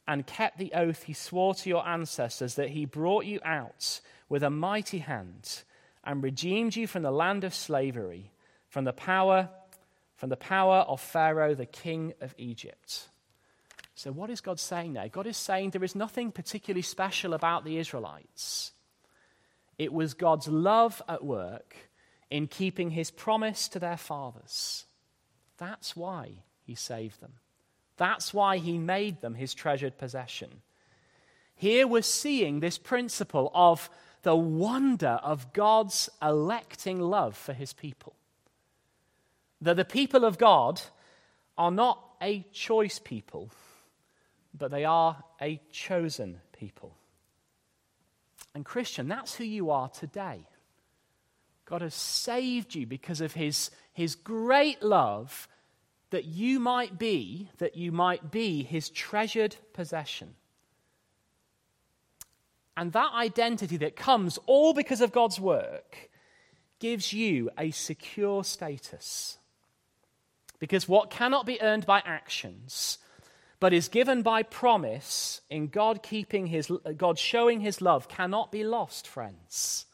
and 0.07 0.25
kept 0.25 0.57
the 0.57 0.73
oath 0.73 1.03
he 1.03 1.13
swore 1.13 1.55
to 1.57 1.69
your 1.69 1.87
ancestors 1.87 2.55
that 2.55 2.71
he 2.71 2.85
brought 2.85 3.25
you 3.25 3.41
out 3.45 4.01
with 4.29 4.45
a 4.45 4.51
mighty 4.51 4.99
hand 4.99 5.63
and 6.05 6.23
redeemed 6.23 6.77
you 6.77 6.87
from 6.87 7.03
the 7.03 7.11
land 7.11 7.43
of 7.43 7.55
slavery, 7.55 8.31
from 8.69 8.85
the 8.85 8.93
power 8.93 9.51
from 10.15 10.29
the 10.29 10.37
power 10.37 10.85
of 10.87 11.01
Pharaoh 11.01 11.57
the 11.57 11.67
king 11.67 12.13
of 12.21 12.33
Egypt. 12.39 13.09
So 13.95 14.11
what 14.11 14.31
is 14.31 14.41
God 14.41 14.59
saying 14.59 14.95
there? 14.95 15.09
God 15.09 15.27
is 15.27 15.37
saying 15.37 15.71
there 15.71 15.85
is 15.85 15.95
nothing 15.95 16.33
particularly 16.33 16.83
special 16.83 17.35
about 17.35 17.65
the 17.65 17.79
Israelites. 17.79 18.73
It 19.79 19.93
was 19.93 20.15
God's 20.15 20.49
love 20.49 21.03
at 21.09 21.25
work 21.25 21.77
in 22.31 22.47
keeping 22.47 22.91
his 22.91 23.11
promise 23.11 23.69
to 23.69 23.79
their 23.79 23.97
fathers. 23.97 24.87
That's 25.59 25.95
why 25.95 26.31
he 26.65 26.75
saved 26.75 27.21
them. 27.21 27.35
That's 27.97 28.33
why 28.33 28.59
he 28.59 28.79
made 28.79 29.21
them 29.21 29.35
his 29.35 29.55
treasured 29.55 29.99
possession. 29.99 30.63
Here 31.55 31.87
we're 31.87 32.03
seeing 32.03 32.61
this 32.61 32.79
principle 32.79 33.51
of 33.55 33.91
the 34.23 34.35
wonder 34.35 35.21
of 35.23 35.53
God's 35.53 36.09
electing 36.21 37.01
love 37.01 37.37
for 37.37 37.53
his 37.53 37.73
people. 37.73 38.15
That 39.61 39.77
the 39.77 39.85
people 39.85 40.25
of 40.25 40.39
God 40.39 40.81
are 41.59 41.71
not 41.71 42.03
a 42.21 42.45
choice 42.53 42.99
people, 42.99 43.51
but 44.57 44.71
they 44.71 44.85
are 44.85 45.23
a 45.41 45.61
chosen 45.71 46.41
people. 46.53 46.97
And, 48.55 48.65
Christian, 48.65 49.09
that's 49.09 49.35
who 49.35 49.45
you 49.45 49.71
are 49.71 49.89
today. 49.89 50.47
God 51.65 51.81
has 51.81 51.95
saved 51.95 52.75
you 52.75 52.87
because 52.87 53.21
of 53.21 53.33
his, 53.33 53.71
his 53.93 54.15
great 54.15 54.83
love 54.83 55.49
that 56.11 56.27
you 56.27 56.61
might 56.61 56.99
be, 56.99 57.49
that 57.59 57.77
you 57.77 57.91
might 57.91 58.31
be 58.31 58.63
his 58.63 58.91
treasured 58.91 59.57
possession. 59.73 60.35
And 62.77 62.93
that 62.93 63.13
identity 63.15 63.79
that 63.79 63.97
comes 63.97 64.39
all 64.47 64.75
because 64.75 65.01
of 65.01 65.13
God's 65.13 65.41
work 65.41 66.11
gives 66.79 67.13
you 67.13 67.51
a 67.59 67.71
secure 67.71 68.45
status. 68.45 69.39
Because 70.59 70.89
what 70.89 71.11
cannot 71.11 71.47
be 71.47 71.61
earned 71.61 71.87
by 71.87 72.03
actions, 72.05 72.99
but 73.63 73.73
is 73.73 73.87
given 73.87 74.23
by 74.23 74.43
promise 74.43 75.41
in 75.49 75.69
God 75.69 76.03
keeping 76.03 76.49
his 76.49 76.69
God 76.97 77.17
showing 77.17 77.61
his 77.61 77.81
love 77.81 78.09
cannot 78.09 78.51
be 78.51 78.65
lost, 78.65 79.07
friends. 79.07 79.87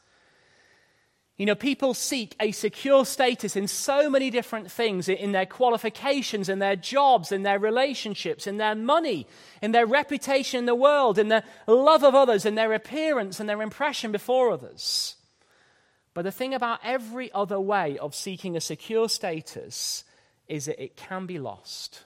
You 1.37 1.44
know, 1.44 1.54
people 1.54 1.92
seek 1.92 2.35
a 2.40 2.52
secure 2.52 3.04
status 3.04 3.57
in 3.57 3.68
so 3.68 4.09
many 4.09 4.31
different 4.31 4.72
things 4.72 5.07
in 5.07 5.33
their 5.33 5.44
qualifications, 5.44 6.48
in 6.48 6.61
their 6.61 6.76
jobs, 6.76 7.31
in 7.31 7.42
their 7.42 7.59
relationships, 7.59 8.46
in 8.46 8.57
their 8.57 8.74
money, 8.74 9.26
in 9.61 9.72
their 9.72 9.85
reputation 9.85 10.61
in 10.61 10.64
the 10.64 10.74
world, 10.74 11.18
in 11.18 11.28
the 11.28 11.44
love 11.66 12.04
of 12.04 12.14
others, 12.14 12.46
in 12.46 12.54
their 12.54 12.72
appearance 12.72 13.38
and 13.38 13.50
their 13.50 13.61
impression 13.61 14.12
before 14.12 14.50
others. 14.50 15.16
But 16.14 16.22
the 16.22 16.33
thing 16.33 16.54
about 16.54 16.81
every 16.83 17.31
other 17.33 17.61
way 17.61 17.98
of 17.98 18.14
seeking 18.14 18.57
a 18.57 18.62
secure 18.62 19.11
status 19.11 20.04
is 20.48 20.64
that 20.64 20.83
it 20.83 20.96
can 20.96 21.26
be 21.26 21.38
lost. 21.38 22.04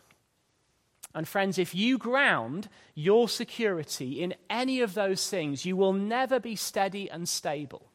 And 1.14 1.28
friends, 1.28 1.58
if 1.58 1.74
you 1.74 1.98
ground 1.98 2.68
your 2.94 3.28
security 3.28 4.22
in 4.22 4.34
any 4.48 4.80
of 4.80 4.94
those 4.94 5.28
things, 5.28 5.66
you 5.66 5.76
will 5.76 5.92
never 5.92 6.40
be 6.40 6.56
steady 6.56 7.10
and 7.10 7.28
stable. 7.28 7.90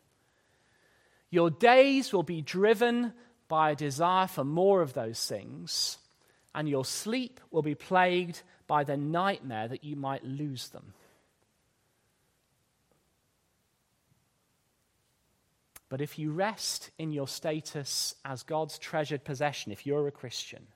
Your 1.29 1.49
days 1.49 2.13
will 2.13 2.23
be 2.23 2.41
driven 2.41 3.13
by 3.47 3.71
a 3.71 3.75
desire 3.75 4.27
for 4.27 4.43
more 4.43 4.81
of 4.81 4.93
those 4.93 5.25
things, 5.25 5.97
and 6.53 6.69
your 6.69 6.85
sleep 6.85 7.39
will 7.49 7.61
be 7.61 7.75
plagued 7.75 8.41
by 8.67 8.83
the 8.83 8.97
nightmare 8.97 9.67
that 9.67 9.83
you 9.83 9.95
might 9.95 10.23
lose 10.23 10.69
them. 10.69 10.93
But 15.89 16.01
if 16.01 16.19
you 16.19 16.31
rest 16.31 16.91
in 16.97 17.11
your 17.13 17.27
status 17.27 18.13
as 18.25 18.43
God's 18.43 18.77
treasured 18.77 19.23
possession, 19.23 19.71
if 19.71 19.85
you're 19.85 20.07
a 20.07 20.11
Christian, 20.11 20.67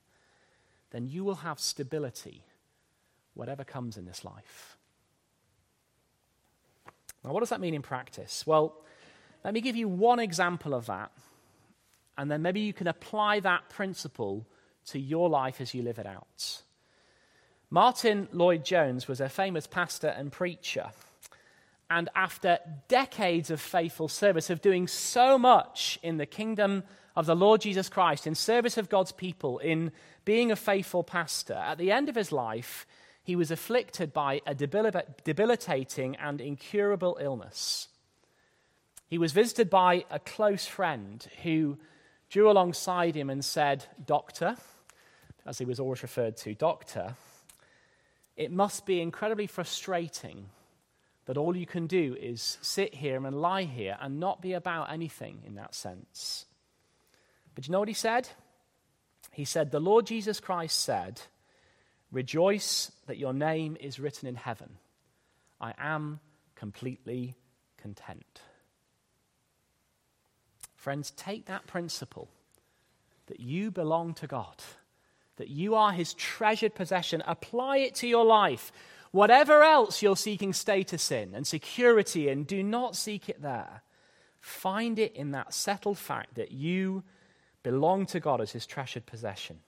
then 0.92 1.08
you 1.08 1.24
will 1.24 1.34
have 1.34 1.58
stability, 1.58 2.44
whatever 3.34 3.64
comes 3.64 3.96
in 3.96 4.06
this 4.06 4.24
life. 4.24 4.76
Now, 7.24 7.32
what 7.32 7.40
does 7.40 7.50
that 7.50 7.60
mean 7.60 7.74
in 7.74 7.82
practice? 7.82 8.46
Well, 8.46 8.74
let 9.44 9.52
me 9.54 9.60
give 9.60 9.74
you 9.74 9.88
one 9.88 10.20
example 10.20 10.74
of 10.74 10.86
that, 10.86 11.10
and 12.16 12.30
then 12.30 12.42
maybe 12.42 12.60
you 12.60 12.72
can 12.72 12.86
apply 12.86 13.40
that 13.40 13.68
principle 13.68 14.46
to 14.86 14.98
your 14.98 15.28
life 15.28 15.60
as 15.60 15.74
you 15.74 15.82
live 15.82 15.98
it 15.98 16.06
out. 16.06 16.62
Martyn 17.70 18.28
Lloyd-Jones 18.32 19.08
was 19.08 19.20
a 19.20 19.28
famous 19.28 19.66
pastor 19.66 20.08
and 20.08 20.30
preacher. 20.30 20.90
And 21.88 22.08
after 22.14 22.58
decades 22.88 23.50
of 23.50 23.60
faithful 23.60 24.08
service, 24.08 24.50
of 24.50 24.60
doing 24.60 24.86
so 24.86 25.38
much 25.38 25.98
in 26.02 26.16
the 26.16 26.26
kingdom 26.26 26.84
of 27.14 27.26
the 27.26 27.36
Lord 27.36 27.60
Jesus 27.60 27.88
Christ, 27.88 28.26
in 28.26 28.34
service 28.34 28.76
of 28.76 28.88
God's 28.88 29.12
people, 29.12 29.58
in 29.58 29.92
being 30.24 30.50
a 30.50 30.56
faithful 30.56 31.02
pastor, 31.02 31.54
at 31.54 31.78
the 31.78 31.90
end 31.90 32.08
of 32.08 32.14
his 32.14 32.32
life, 32.32 32.86
he 33.22 33.36
was 33.36 33.50
afflicted 33.50 34.12
by 34.12 34.40
a 34.46 34.54
debilitating 34.54 36.16
and 36.16 36.40
incurable 36.40 37.18
illness. 37.20 37.88
He 39.06 39.18
was 39.18 39.32
visited 39.32 39.70
by 39.70 40.04
a 40.10 40.18
close 40.18 40.66
friend 40.66 41.26
who 41.42 41.78
drew 42.30 42.50
alongside 42.50 43.14
him 43.14 43.30
and 43.30 43.44
said, 43.44 43.84
Doctor, 44.04 44.56
as 45.44 45.58
he 45.58 45.64
was 45.64 45.78
always 45.78 46.02
referred 46.02 46.36
to, 46.38 46.54
Doctor, 46.54 47.14
it 48.36 48.50
must 48.50 48.86
be 48.86 49.00
incredibly 49.00 49.46
frustrating 49.46 50.46
that 51.26 51.36
all 51.36 51.56
you 51.56 51.66
can 51.66 51.86
do 51.86 52.16
is 52.18 52.58
sit 52.62 52.94
here 52.94 53.24
and 53.24 53.40
lie 53.40 53.64
here 53.64 53.96
and 54.00 54.18
not 54.18 54.42
be 54.42 54.54
about 54.54 54.90
anything 54.90 55.42
in 55.46 55.54
that 55.54 55.74
sense. 55.74 56.46
But 57.54 57.66
you 57.66 57.72
know 57.72 57.78
what 57.78 57.88
he 57.88 57.94
said? 57.94 58.28
He 59.32 59.44
said, 59.44 59.70
The 59.70 59.80
Lord 59.80 60.06
Jesus 60.06 60.38
Christ 60.38 60.78
said, 60.80 61.22
Rejoice 62.12 62.92
that 63.06 63.18
your 63.18 63.32
name 63.32 63.76
is 63.80 63.98
written 63.98 64.28
in 64.28 64.34
heaven. 64.34 64.76
I 65.60 65.72
am 65.78 66.20
completely 66.54 67.34
content. 67.78 68.42
Friends, 70.76 71.12
take 71.12 71.46
that 71.46 71.66
principle 71.66 72.28
that 73.26 73.40
you 73.40 73.70
belong 73.70 74.14
to 74.14 74.26
God, 74.26 74.56
that 75.36 75.48
you 75.48 75.74
are 75.74 75.92
his 75.92 76.12
treasured 76.14 76.74
possession, 76.74 77.22
apply 77.26 77.78
it 77.78 77.94
to 77.96 78.06
your 78.06 78.24
life. 78.24 78.72
Whatever 79.12 79.62
else 79.62 80.02
you're 80.02 80.16
seeking 80.16 80.52
status 80.52 81.10
in 81.10 81.34
and 81.34 81.46
security 81.46 82.28
in, 82.28 82.44
do 82.44 82.62
not 82.62 82.96
seek 82.96 83.28
it 83.28 83.40
there. 83.40 83.82
Find 84.40 84.98
it 84.98 85.14
in 85.14 85.30
that 85.30 85.54
settled 85.54 85.98
fact 85.98 86.34
that 86.34 86.50
you 86.50 87.04
belong 87.62 88.06
to 88.06 88.20
God 88.20 88.40
as 88.40 88.52
his 88.52 88.66
treasured 88.66 89.06
possession. 89.06 89.58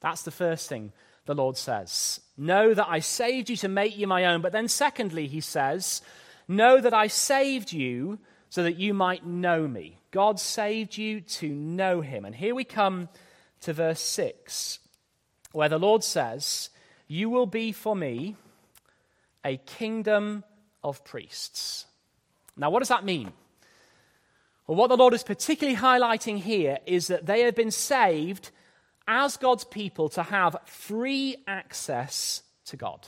That's 0.00 0.22
the 0.22 0.30
first 0.30 0.68
thing 0.68 0.92
the 1.26 1.34
Lord 1.34 1.56
says. 1.56 2.20
Know 2.36 2.74
that 2.74 2.88
I 2.88 3.00
saved 3.00 3.48
you 3.48 3.56
to 3.56 3.68
make 3.68 3.96
you 3.96 4.06
my 4.06 4.26
own. 4.26 4.42
But 4.42 4.52
then, 4.52 4.68
secondly, 4.68 5.26
he 5.26 5.40
says, 5.40 6.02
Know 6.46 6.80
that 6.80 6.92
I 6.92 7.06
saved 7.06 7.72
you 7.72 8.18
so 8.50 8.62
that 8.62 8.78
you 8.78 8.92
might 8.94 9.26
know 9.26 9.66
me. 9.66 9.98
God 10.10 10.38
saved 10.38 10.96
you 10.96 11.20
to 11.20 11.48
know 11.48 12.00
him. 12.02 12.24
And 12.24 12.34
here 12.34 12.54
we 12.54 12.64
come 12.64 13.08
to 13.62 13.72
verse 13.72 14.00
6, 14.00 14.78
where 15.52 15.68
the 15.68 15.78
Lord 15.78 16.04
says, 16.04 16.70
You 17.08 17.30
will 17.30 17.46
be 17.46 17.72
for 17.72 17.96
me 17.96 18.36
a 19.44 19.56
kingdom 19.56 20.44
of 20.82 21.04
priests. 21.04 21.86
Now, 22.56 22.70
what 22.70 22.80
does 22.80 22.88
that 22.88 23.04
mean? 23.04 23.32
Well, 24.66 24.76
what 24.76 24.88
the 24.88 24.96
Lord 24.96 25.12
is 25.12 25.22
particularly 25.22 25.78
highlighting 25.78 26.38
here 26.38 26.78
is 26.86 27.08
that 27.08 27.26
they 27.26 27.42
have 27.42 27.54
been 27.54 27.70
saved 27.70 28.50
as 29.06 29.36
God's 29.36 29.64
people 29.64 30.08
to 30.10 30.22
have 30.22 30.56
free 30.64 31.36
access 31.46 32.42
to 32.66 32.76
God. 32.76 33.06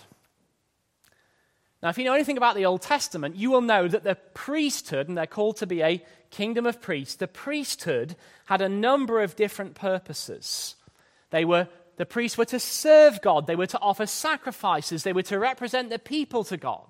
Now, 1.82 1.88
if 1.90 1.98
you 1.98 2.04
know 2.04 2.14
anything 2.14 2.36
about 2.36 2.56
the 2.56 2.66
Old 2.66 2.82
Testament, 2.82 3.36
you 3.36 3.50
will 3.50 3.60
know 3.60 3.88
that 3.88 4.04
the 4.04 4.16
priesthood, 4.34 5.08
and 5.08 5.16
they're 5.16 5.26
called 5.26 5.56
to 5.58 5.66
be 5.66 5.82
a 5.82 6.04
kingdom 6.30 6.66
of 6.66 6.80
priests, 6.80 7.14
the 7.14 7.28
priesthood 7.28 8.16
had 8.46 8.60
a 8.60 8.68
number 8.68 9.22
of 9.22 9.36
different 9.36 9.74
purposes. 9.74 10.74
They 11.30 11.44
were, 11.44 11.68
the 11.96 12.06
priests 12.06 12.36
were 12.36 12.46
to 12.46 12.60
serve 12.60 13.22
God, 13.22 13.46
they 13.46 13.56
were 13.56 13.66
to 13.66 13.80
offer 13.80 14.06
sacrifices, 14.06 15.02
they 15.02 15.12
were 15.12 15.22
to 15.22 15.38
represent 15.38 15.88
the 15.88 15.98
people 15.98 16.44
to 16.44 16.56
God. 16.56 16.88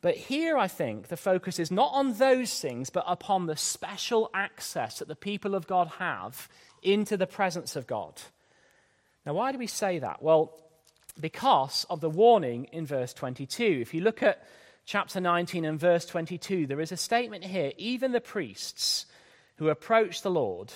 But 0.00 0.16
here, 0.16 0.56
I 0.56 0.68
think, 0.68 1.08
the 1.08 1.16
focus 1.16 1.58
is 1.58 1.70
not 1.70 1.92
on 1.92 2.14
those 2.14 2.60
things, 2.60 2.88
but 2.88 3.04
upon 3.06 3.46
the 3.46 3.56
special 3.56 4.30
access 4.32 5.00
that 5.00 5.08
the 5.08 5.16
people 5.16 5.54
of 5.54 5.66
God 5.66 5.88
have 5.98 6.48
into 6.82 7.16
the 7.16 7.26
presence 7.26 7.74
of 7.74 7.86
God. 7.86 8.14
Now, 9.26 9.34
why 9.34 9.50
do 9.50 9.58
we 9.58 9.66
say 9.66 9.98
that? 9.98 10.22
Well, 10.22 10.54
because 11.20 11.84
of 11.90 12.00
the 12.00 12.10
warning 12.10 12.68
in 12.72 12.86
verse 12.86 13.12
22. 13.12 13.78
If 13.82 13.94
you 13.94 14.00
look 14.00 14.22
at 14.22 14.46
chapter 14.86 15.20
19 15.20 15.64
and 15.64 15.78
verse 15.78 16.06
22, 16.06 16.66
there 16.66 16.80
is 16.80 16.92
a 16.92 16.96
statement 16.96 17.44
here 17.44 17.72
even 17.76 18.12
the 18.12 18.20
priests 18.20 19.06
who 19.56 19.68
approach 19.68 20.22
the 20.22 20.30
Lord 20.30 20.72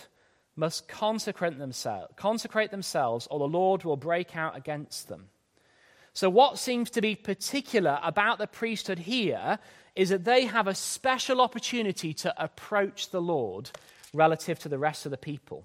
must 0.56 0.88
consecrate 0.88 1.58
themselves, 1.58 2.12
consecrate 2.16 2.70
themselves, 2.70 3.26
or 3.30 3.38
the 3.38 3.44
Lord 3.46 3.84
will 3.84 3.96
break 3.96 4.36
out 4.36 4.56
against 4.56 5.08
them. 5.08 5.28
So, 6.14 6.28
what 6.28 6.58
seems 6.58 6.90
to 6.90 7.00
be 7.00 7.14
particular 7.14 7.98
about 8.02 8.38
the 8.38 8.46
priesthood 8.46 9.00
here 9.00 9.58
is 9.96 10.10
that 10.10 10.24
they 10.24 10.46
have 10.46 10.66
a 10.66 10.74
special 10.74 11.40
opportunity 11.40 12.12
to 12.14 12.42
approach 12.42 13.10
the 13.10 13.20
Lord 13.20 13.70
relative 14.12 14.58
to 14.60 14.68
the 14.68 14.78
rest 14.78 15.06
of 15.06 15.10
the 15.10 15.18
people. 15.18 15.64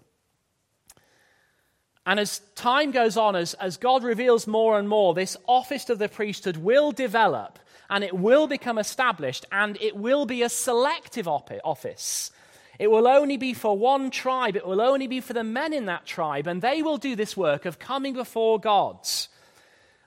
And 2.06 2.22
as 2.22 2.40
time 2.56 2.92
goes 2.92 3.18
on, 3.18 3.36
as, 3.36 3.54
as 3.56 3.76
God 3.76 4.04
reveals 4.04 4.48
more 4.48 4.80
and 4.80 4.88
more, 4.88 5.14
this 5.14 5.36
office 5.46 5.90
of 5.90 6.00
the 6.00 6.08
priesthood 6.08 6.56
will 6.56 6.94
develop 6.94 7.60
and 7.90 8.04
it 8.04 8.18
will 8.18 8.48
become 8.48 8.78
established 8.78 9.46
and 9.52 9.78
it 9.82 9.96
will 9.96 10.26
be 10.26 10.42
a 10.42 10.50
selective 10.50 11.28
office. 11.28 12.32
It 12.80 12.90
will 12.90 13.08
only 13.08 13.36
be 13.36 13.54
for 13.54 13.78
one 13.78 14.10
tribe, 14.10 14.56
it 14.56 14.66
will 14.66 14.82
only 14.82 15.08
be 15.08 15.20
for 15.20 15.34
the 15.34 15.44
men 15.44 15.74
in 15.74 15.88
that 15.88 16.06
tribe, 16.06 16.48
and 16.48 16.62
they 16.62 16.82
will 16.82 16.98
do 16.98 17.16
this 17.16 17.36
work 17.36 17.66
of 17.66 17.80
coming 17.80 18.14
before 18.14 18.60
God. 18.60 19.00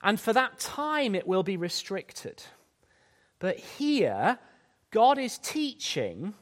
And 0.03 0.19
for 0.19 0.33
that 0.33 0.59
time, 0.59 1.15
it 1.15 1.27
will 1.27 1.43
be 1.43 1.57
restricted. 1.57 2.43
But 3.39 3.59
here, 3.59 4.39
God 4.91 5.19
is 5.19 5.39
teaching 5.39 6.35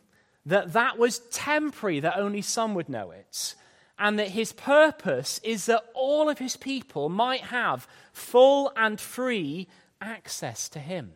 that 0.47 0.73
that 0.73 0.99
was 0.99 1.19
temporary, 1.31 2.01
that 2.01 2.17
only 2.17 2.43
some 2.43 2.75
would 2.75 2.89
know 2.89 3.11
it 3.11 3.55
and 3.99 4.19
that 4.19 4.29
his 4.29 4.53
purpose 4.53 5.41
is 5.43 5.67
that 5.67 5.85
all 5.93 6.29
of 6.29 6.39
his 6.39 6.57
people 6.57 7.09
might 7.09 7.43
have 7.43 7.89
full 8.13 8.73
and 8.77 9.01
free 9.01 9.67
access 10.01 10.69
to 10.69 10.79
him. 10.79 11.13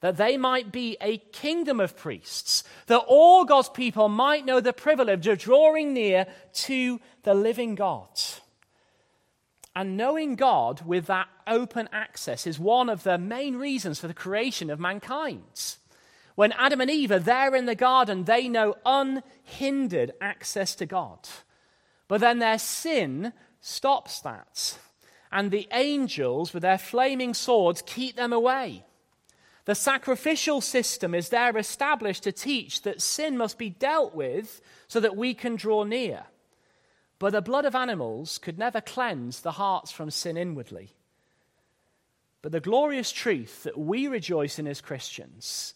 That 0.00 0.16
they 0.16 0.36
might 0.36 0.72
be 0.72 0.96
a 1.00 1.18
kingdom 1.18 1.80
of 1.80 1.96
priests, 1.96 2.64
that 2.86 3.04
all 3.06 3.44
God's 3.44 3.68
people 3.68 4.08
might 4.08 4.44
know 4.44 4.60
the 4.60 4.72
privilege 4.72 5.26
of 5.28 5.38
drawing 5.38 5.94
near 5.94 6.26
to 6.54 7.00
the 7.22 7.32
living 7.32 7.74
God. 7.74 8.08
And 9.76 9.96
knowing 9.96 10.36
God 10.36 10.82
with 10.86 11.06
that 11.06 11.28
open 11.46 11.88
access 11.92 12.46
is 12.46 12.58
one 12.58 12.88
of 12.88 13.02
the 13.02 13.18
main 13.18 13.56
reasons 13.56 13.98
for 13.98 14.06
the 14.06 14.14
creation 14.14 14.70
of 14.70 14.78
mankind. 14.78 15.76
When 16.36 16.52
Adam 16.52 16.80
and 16.80 16.90
Eve 16.90 17.10
are 17.12 17.18
there 17.18 17.54
in 17.54 17.66
the 17.66 17.74
garden, 17.74 18.24
they 18.24 18.48
know 18.48 18.76
unhindered 18.86 20.12
access 20.20 20.74
to 20.76 20.86
God. 20.86 21.28
But 22.08 22.20
then 22.20 22.38
their 22.38 22.58
sin 22.58 23.32
stops 23.60 24.20
that. 24.20 24.78
And 25.32 25.50
the 25.50 25.68
angels, 25.72 26.52
with 26.52 26.62
their 26.62 26.78
flaming 26.78 27.34
swords, 27.34 27.82
keep 27.82 28.14
them 28.14 28.32
away. 28.32 28.84
The 29.64 29.74
sacrificial 29.74 30.60
system 30.60 31.14
is 31.14 31.30
there 31.30 31.56
established 31.56 32.24
to 32.24 32.32
teach 32.32 32.82
that 32.82 33.00
sin 33.00 33.36
must 33.36 33.58
be 33.58 33.70
dealt 33.70 34.14
with 34.14 34.60
so 34.86 35.00
that 35.00 35.16
we 35.16 35.34
can 35.34 35.56
draw 35.56 35.84
near. 35.84 36.24
But 37.24 37.32
the 37.32 37.40
blood 37.40 37.64
of 37.64 37.74
animals 37.74 38.36
could 38.36 38.58
never 38.58 38.82
cleanse 38.82 39.40
the 39.40 39.52
hearts 39.52 39.90
from 39.90 40.10
sin 40.10 40.36
inwardly. 40.36 40.92
But 42.42 42.52
the 42.52 42.60
glorious 42.60 43.10
truth 43.10 43.62
that 43.62 43.78
we 43.78 44.08
rejoice 44.08 44.58
in 44.58 44.66
as 44.66 44.82
Christians 44.82 45.72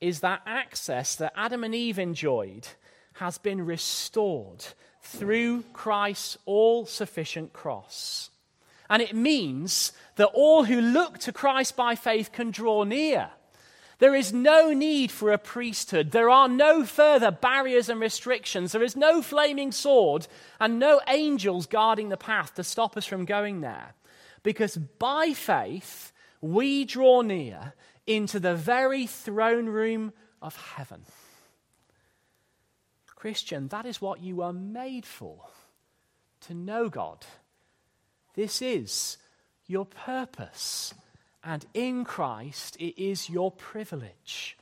is 0.00 0.20
that 0.20 0.42
access 0.46 1.16
that 1.16 1.32
Adam 1.34 1.64
and 1.64 1.74
Eve 1.74 1.98
enjoyed 1.98 2.68
has 3.14 3.36
been 3.36 3.66
restored 3.66 4.64
through 5.02 5.64
Christ's 5.72 6.38
all 6.44 6.86
sufficient 6.86 7.52
cross. 7.52 8.30
And 8.88 9.02
it 9.02 9.12
means 9.12 9.90
that 10.14 10.30
all 10.34 10.62
who 10.62 10.80
look 10.80 11.18
to 11.18 11.32
Christ 11.32 11.74
by 11.74 11.96
faith 11.96 12.30
can 12.30 12.52
draw 12.52 12.84
near. 12.84 13.30
There 13.98 14.14
is 14.14 14.32
no 14.32 14.72
need 14.72 15.10
for 15.10 15.32
a 15.32 15.38
priesthood. 15.38 16.10
There 16.10 16.28
are 16.28 16.48
no 16.48 16.84
further 16.84 17.30
barriers 17.30 17.88
and 17.88 18.00
restrictions. 18.00 18.72
There 18.72 18.82
is 18.82 18.94
no 18.96 19.22
flaming 19.22 19.72
sword 19.72 20.26
and 20.60 20.78
no 20.78 21.00
angels 21.08 21.66
guarding 21.66 22.10
the 22.10 22.16
path 22.16 22.54
to 22.54 22.64
stop 22.64 22.96
us 22.96 23.06
from 23.06 23.24
going 23.24 23.62
there. 23.62 23.94
Because 24.42 24.76
by 24.76 25.32
faith, 25.32 26.12
we 26.42 26.84
draw 26.84 27.22
near 27.22 27.72
into 28.06 28.38
the 28.38 28.54
very 28.54 29.06
throne 29.06 29.66
room 29.66 30.12
of 30.42 30.56
heaven. 30.56 31.02
Christian, 33.14 33.68
that 33.68 33.86
is 33.86 34.00
what 34.00 34.20
you 34.20 34.42
are 34.42 34.52
made 34.52 35.06
for 35.06 35.46
to 36.42 36.54
know 36.54 36.88
God. 36.88 37.24
This 38.34 38.60
is 38.60 39.16
your 39.66 39.86
purpose. 39.86 40.94
And 41.48 41.64
in 41.74 42.04
Christ, 42.04 42.76
it 42.80 43.00
is 43.00 43.30
your 43.30 43.52
privilege. 43.52 44.58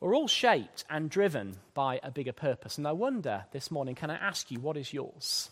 We're 0.00 0.16
all 0.16 0.26
shaped 0.26 0.84
and 0.90 1.08
driven 1.08 1.58
by 1.74 2.00
a 2.02 2.10
bigger 2.10 2.32
purpose. 2.32 2.76
And 2.76 2.88
I 2.88 2.92
wonder 2.92 3.44
this 3.52 3.70
morning, 3.70 3.94
can 3.94 4.10
I 4.10 4.16
ask 4.16 4.50
you, 4.50 4.58
what 4.58 4.76
is 4.76 4.92
yours? 4.92 5.48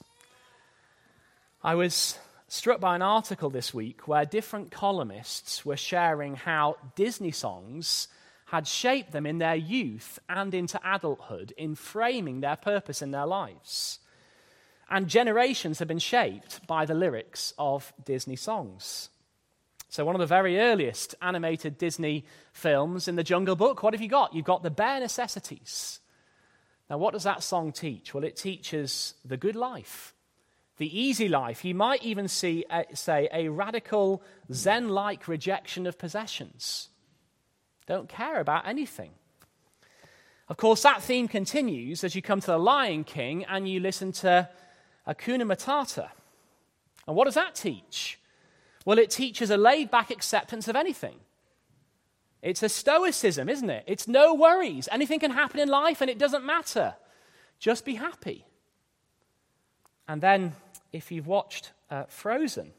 I 1.62 1.76
was 1.76 2.18
struck 2.48 2.80
by 2.80 2.96
an 2.96 3.02
article 3.02 3.48
this 3.48 3.72
week 3.72 4.08
where 4.08 4.24
different 4.24 4.72
columnists 4.72 5.64
were 5.64 5.76
sharing 5.76 6.34
how 6.34 6.78
Disney 6.96 7.30
songs 7.30 8.08
had 8.46 8.66
shaped 8.66 9.12
them 9.12 9.24
in 9.24 9.38
their 9.38 9.54
youth 9.54 10.18
and 10.28 10.52
into 10.52 10.80
adulthood 10.84 11.54
in 11.56 11.76
framing 11.76 12.40
their 12.40 12.56
purpose 12.56 13.02
in 13.02 13.12
their 13.12 13.24
lives. 13.24 14.00
And 14.90 15.08
generations 15.08 15.78
have 15.78 15.88
been 15.88 15.98
shaped 15.98 16.66
by 16.66 16.84
the 16.84 16.94
lyrics 16.94 17.54
of 17.58 17.92
Disney 18.04 18.36
songs. 18.36 19.08
So, 19.88 20.04
one 20.04 20.14
of 20.14 20.20
the 20.20 20.26
very 20.26 20.58
earliest 20.58 21.14
animated 21.20 21.76
Disney 21.76 22.24
films 22.52 23.08
in 23.08 23.16
the 23.16 23.22
Jungle 23.22 23.56
Book, 23.56 23.82
what 23.82 23.92
have 23.92 24.00
you 24.00 24.08
got? 24.08 24.34
You've 24.34 24.46
got 24.46 24.62
the 24.62 24.70
bare 24.70 25.00
necessities. 25.00 26.00
Now, 26.88 26.98
what 26.98 27.12
does 27.12 27.24
that 27.24 27.42
song 27.42 27.72
teach? 27.72 28.14
Well, 28.14 28.24
it 28.24 28.36
teaches 28.36 29.14
the 29.24 29.36
good 29.36 29.56
life, 29.56 30.14
the 30.78 30.98
easy 30.98 31.28
life. 31.28 31.64
You 31.64 31.74
might 31.74 32.02
even 32.02 32.28
see, 32.28 32.64
a, 32.70 32.84
say, 32.94 33.28
a 33.32 33.48
radical 33.48 34.22
Zen 34.52 34.88
like 34.88 35.28
rejection 35.28 35.86
of 35.86 35.98
possessions. 35.98 36.88
Don't 37.86 38.08
care 38.08 38.40
about 38.40 38.66
anything. 38.66 39.10
Of 40.48 40.56
course, 40.56 40.82
that 40.82 41.02
theme 41.02 41.28
continues 41.28 42.04
as 42.04 42.14
you 42.14 42.22
come 42.22 42.40
to 42.40 42.46
the 42.46 42.58
Lion 42.58 43.04
King 43.04 43.44
and 43.44 43.68
you 43.68 43.80
listen 43.80 44.12
to 44.12 44.48
Hakuna 45.06 45.42
Matata. 45.42 46.10
And 47.06 47.16
what 47.16 47.24
does 47.24 47.34
that 47.34 47.54
teach? 47.54 48.18
Well, 48.84 48.98
it 48.98 49.10
teaches 49.10 49.50
a 49.50 49.56
laid 49.56 49.90
back 49.90 50.10
acceptance 50.10 50.68
of 50.68 50.76
anything. 50.76 51.16
It's 52.42 52.62
a 52.62 52.68
stoicism, 52.68 53.48
isn't 53.48 53.70
it? 53.70 53.84
It's 53.86 54.08
no 54.08 54.34
worries. 54.34 54.88
Anything 54.90 55.20
can 55.20 55.30
happen 55.30 55.60
in 55.60 55.68
life 55.68 56.00
and 56.00 56.10
it 56.10 56.18
doesn't 56.18 56.44
matter. 56.44 56.94
Just 57.58 57.84
be 57.84 57.94
happy. 57.94 58.44
And 60.08 60.20
then, 60.20 60.52
if 60.92 61.12
you've 61.12 61.28
watched 61.28 61.70
uh, 61.88 62.04
Frozen, 62.08 62.72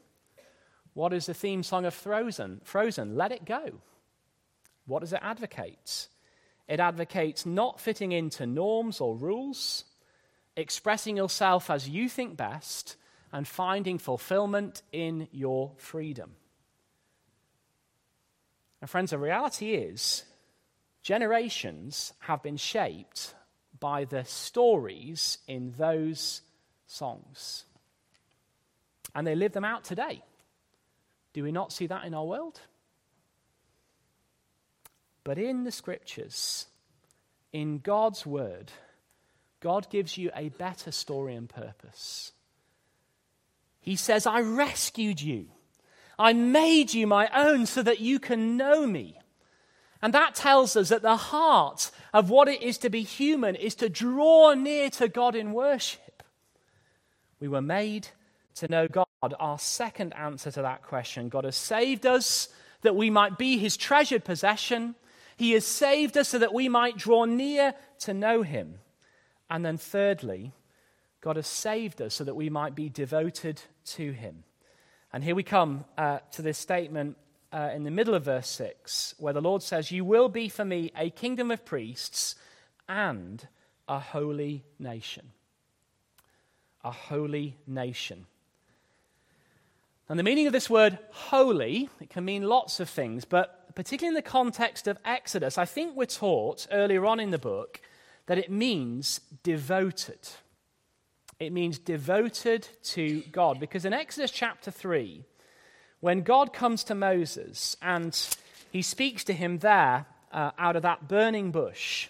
what 0.92 1.14
is 1.14 1.26
the 1.26 1.34
theme 1.34 1.62
song 1.62 1.86
of 1.86 1.94
Frozen? 1.94 2.60
Frozen, 2.64 3.16
let 3.16 3.32
it 3.32 3.46
go. 3.46 3.80
What 4.86 5.00
does 5.00 5.14
it 5.14 5.20
advocate? 5.22 6.08
It 6.68 6.80
advocates 6.80 7.46
not 7.46 7.80
fitting 7.80 8.12
into 8.12 8.46
norms 8.46 9.00
or 9.00 9.16
rules, 9.16 9.84
expressing 10.56 11.16
yourself 11.16 11.70
as 11.70 11.88
you 11.88 12.08
think 12.08 12.36
best, 12.36 12.96
and 13.32 13.48
finding 13.48 13.98
fulfillment 13.98 14.82
in 14.92 15.26
your 15.32 15.72
freedom. 15.76 16.36
And, 18.80 18.88
friends, 18.88 19.10
the 19.10 19.18
reality 19.18 19.74
is 19.74 20.24
generations 21.02 22.12
have 22.20 22.44
been 22.44 22.56
shaped 22.56 23.34
by 23.80 24.04
the 24.04 24.24
stories 24.24 25.38
in 25.48 25.74
those 25.76 26.42
songs. 26.86 27.64
And 29.16 29.26
they 29.26 29.34
live 29.34 29.52
them 29.52 29.64
out 29.64 29.82
today. 29.82 30.22
Do 31.32 31.42
we 31.42 31.50
not 31.50 31.72
see 31.72 31.88
that 31.88 32.04
in 32.04 32.14
our 32.14 32.24
world? 32.24 32.60
But 35.24 35.38
in 35.38 35.64
the 35.64 35.72
scriptures, 35.72 36.66
in 37.52 37.78
God's 37.78 38.24
word, 38.24 38.70
God 39.64 39.88
gives 39.88 40.18
you 40.18 40.30
a 40.36 40.50
better 40.50 40.92
story 40.92 41.34
and 41.34 41.48
purpose. 41.48 42.32
He 43.80 43.96
says, 43.96 44.26
I 44.26 44.42
rescued 44.42 45.22
you. 45.22 45.46
I 46.18 46.34
made 46.34 46.92
you 46.92 47.06
my 47.06 47.30
own 47.34 47.64
so 47.64 47.82
that 47.82 47.98
you 47.98 48.20
can 48.20 48.58
know 48.58 48.86
me. 48.86 49.18
And 50.02 50.12
that 50.12 50.34
tells 50.34 50.76
us 50.76 50.90
that 50.90 51.00
the 51.00 51.16
heart 51.16 51.90
of 52.12 52.28
what 52.28 52.46
it 52.46 52.60
is 52.60 52.76
to 52.78 52.90
be 52.90 53.04
human 53.04 53.54
is 53.54 53.74
to 53.76 53.88
draw 53.88 54.52
near 54.52 54.90
to 54.90 55.08
God 55.08 55.34
in 55.34 55.54
worship. 55.54 56.22
We 57.40 57.48
were 57.48 57.62
made 57.62 58.08
to 58.56 58.70
know 58.70 58.86
God. 58.86 59.06
Our 59.22 59.58
second 59.58 60.12
answer 60.12 60.50
to 60.50 60.60
that 60.60 60.82
question 60.82 61.30
God 61.30 61.44
has 61.44 61.56
saved 61.56 62.04
us 62.04 62.50
that 62.82 62.96
we 62.96 63.08
might 63.08 63.38
be 63.38 63.56
his 63.56 63.78
treasured 63.78 64.26
possession. 64.26 64.94
He 65.38 65.52
has 65.52 65.64
saved 65.64 66.18
us 66.18 66.28
so 66.28 66.38
that 66.38 66.52
we 66.52 66.68
might 66.68 66.98
draw 66.98 67.24
near 67.24 67.72
to 68.00 68.12
know 68.12 68.42
him. 68.42 68.80
And 69.54 69.64
then, 69.64 69.76
thirdly, 69.76 70.50
God 71.20 71.36
has 71.36 71.46
saved 71.46 72.02
us 72.02 72.14
so 72.14 72.24
that 72.24 72.34
we 72.34 72.50
might 72.50 72.74
be 72.74 72.88
devoted 72.88 73.62
to 73.84 74.10
him. 74.10 74.42
And 75.12 75.22
here 75.22 75.36
we 75.36 75.44
come 75.44 75.84
uh, 75.96 76.18
to 76.32 76.42
this 76.42 76.58
statement 76.58 77.16
uh, 77.52 77.70
in 77.72 77.84
the 77.84 77.92
middle 77.92 78.16
of 78.16 78.24
verse 78.24 78.48
6, 78.48 79.14
where 79.18 79.32
the 79.32 79.40
Lord 79.40 79.62
says, 79.62 79.92
You 79.92 80.04
will 80.04 80.28
be 80.28 80.48
for 80.48 80.64
me 80.64 80.90
a 80.98 81.08
kingdom 81.08 81.52
of 81.52 81.64
priests 81.64 82.34
and 82.88 83.46
a 83.86 84.00
holy 84.00 84.64
nation. 84.80 85.30
A 86.82 86.90
holy 86.90 87.56
nation. 87.64 88.26
And 90.08 90.18
the 90.18 90.24
meaning 90.24 90.48
of 90.48 90.52
this 90.52 90.68
word 90.68 90.98
holy, 91.12 91.88
it 92.00 92.10
can 92.10 92.24
mean 92.24 92.42
lots 92.42 92.80
of 92.80 92.90
things, 92.90 93.24
but 93.24 93.72
particularly 93.76 94.08
in 94.08 94.14
the 94.20 94.28
context 94.28 94.88
of 94.88 94.98
Exodus, 95.04 95.58
I 95.58 95.64
think 95.64 95.94
we're 95.94 96.06
taught 96.06 96.66
earlier 96.72 97.06
on 97.06 97.20
in 97.20 97.30
the 97.30 97.38
book 97.38 97.80
that 98.26 98.38
it 98.38 98.50
means 98.50 99.20
devoted. 99.42 100.28
It 101.38 101.52
means 101.52 101.78
devoted 101.78 102.68
to 102.84 103.22
God. 103.32 103.60
Because 103.60 103.84
in 103.84 103.92
Exodus 103.92 104.30
chapter 104.30 104.70
3, 104.70 105.24
when 106.00 106.22
God 106.22 106.52
comes 106.52 106.84
to 106.84 106.94
Moses 106.94 107.76
and 107.82 108.18
he 108.70 108.82
speaks 108.82 109.24
to 109.24 109.32
him 109.32 109.58
there 109.58 110.06
uh, 110.32 110.50
out 110.58 110.76
of 110.76 110.82
that 110.82 111.08
burning 111.08 111.50
bush, 111.50 112.08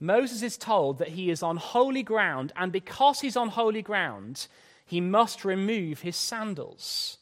Moses 0.00 0.42
is 0.42 0.56
told 0.56 0.98
that 0.98 1.08
he 1.08 1.30
is 1.30 1.42
on 1.42 1.56
holy 1.56 2.02
ground, 2.02 2.52
and 2.56 2.72
because 2.72 3.20
he's 3.20 3.36
on 3.36 3.48
holy 3.48 3.80
ground, 3.80 4.48
he 4.84 5.00
must 5.00 5.44
remove 5.44 6.00
his 6.00 6.16
sandals. 6.16 7.18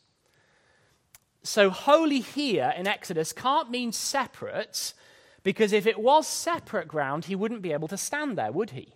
So, 1.44 1.70
holy 1.70 2.20
here 2.20 2.72
in 2.76 2.86
Exodus 2.86 3.32
can't 3.32 3.70
mean 3.70 3.92
separate, 3.92 4.94
because 5.42 5.72
if 5.72 5.86
it 5.86 5.98
was 5.98 6.26
separate 6.26 6.88
ground, 6.88 7.24
he 7.24 7.34
wouldn't 7.34 7.62
be 7.62 7.72
able 7.72 7.88
to 7.88 7.96
stand 7.96 8.38
there, 8.38 8.52
would 8.52 8.70
he? 8.70 8.94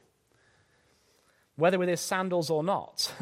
Whether 1.56 1.78
with 1.78 1.88
his 1.88 2.00
sandals 2.00 2.50
or 2.50 2.62
not. 2.62 3.12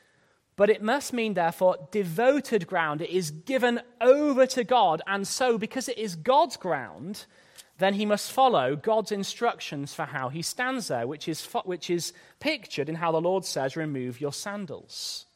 but 0.56 0.70
it 0.70 0.82
must 0.82 1.12
mean, 1.12 1.34
therefore, 1.34 1.88
devoted 1.90 2.66
ground. 2.66 3.00
It 3.00 3.10
is 3.10 3.30
given 3.30 3.80
over 4.00 4.46
to 4.46 4.62
God. 4.62 5.02
And 5.06 5.26
so, 5.26 5.58
because 5.58 5.88
it 5.88 5.98
is 5.98 6.14
God's 6.14 6.56
ground, 6.56 7.26
then 7.78 7.94
he 7.94 8.06
must 8.06 8.30
follow 8.30 8.76
God's 8.76 9.10
instructions 9.10 9.94
for 9.94 10.04
how 10.04 10.28
he 10.28 10.42
stands 10.42 10.88
there, 10.88 11.06
which 11.06 11.26
is, 11.28 11.44
which 11.64 11.90
is 11.90 12.12
pictured 12.38 12.88
in 12.88 12.96
how 12.96 13.10
the 13.10 13.20
Lord 13.20 13.44
says, 13.44 13.76
Remove 13.76 14.20
your 14.20 14.32
sandals. 14.32 15.26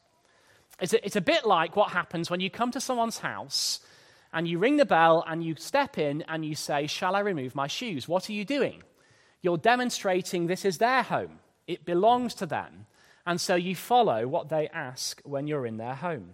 It's 0.79 0.93
a, 0.93 1.05
it's 1.05 1.15
a 1.15 1.21
bit 1.21 1.45
like 1.45 1.75
what 1.75 1.91
happens 1.91 2.29
when 2.29 2.39
you 2.39 2.49
come 2.49 2.71
to 2.71 2.81
someone's 2.81 3.19
house 3.19 3.79
and 4.33 4.47
you 4.47 4.57
ring 4.57 4.77
the 4.77 4.85
bell 4.85 5.23
and 5.27 5.43
you 5.43 5.55
step 5.55 5.97
in 5.97 6.23
and 6.27 6.43
you 6.43 6.55
say, 6.55 6.87
Shall 6.87 7.15
I 7.15 7.19
remove 7.19 7.55
my 7.55 7.67
shoes? 7.67 8.07
What 8.07 8.29
are 8.29 8.33
you 8.33 8.43
doing? 8.43 8.83
You're 9.41 9.57
demonstrating 9.57 10.47
this 10.47 10.65
is 10.65 10.79
their 10.79 11.03
home, 11.03 11.39
it 11.67 11.85
belongs 11.85 12.33
to 12.35 12.45
them. 12.45 12.87
And 13.25 13.39
so 13.39 13.55
you 13.55 13.73
follow 13.73 14.27
what 14.27 14.49
they 14.49 14.67
ask 14.69 15.21
when 15.23 15.47
you're 15.47 15.65
in 15.65 15.77
their 15.77 15.95
home. 15.95 16.31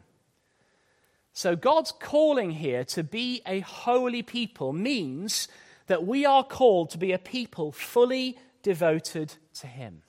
So 1.34 1.56
God's 1.56 1.92
calling 1.92 2.50
here 2.50 2.84
to 2.86 3.04
be 3.04 3.44
a 3.46 3.60
holy 3.60 4.24
people 4.24 4.74
means 4.74 5.48
that 5.86 6.06
we 6.06 6.26
are 6.26 6.44
called 6.44 6.90
to 6.92 6.98
be 6.98 7.12
a 7.12 7.20
people 7.20 7.72
fully 7.72 8.40
devoted 8.64 9.36
to 9.60 9.68
Him. 9.68 10.02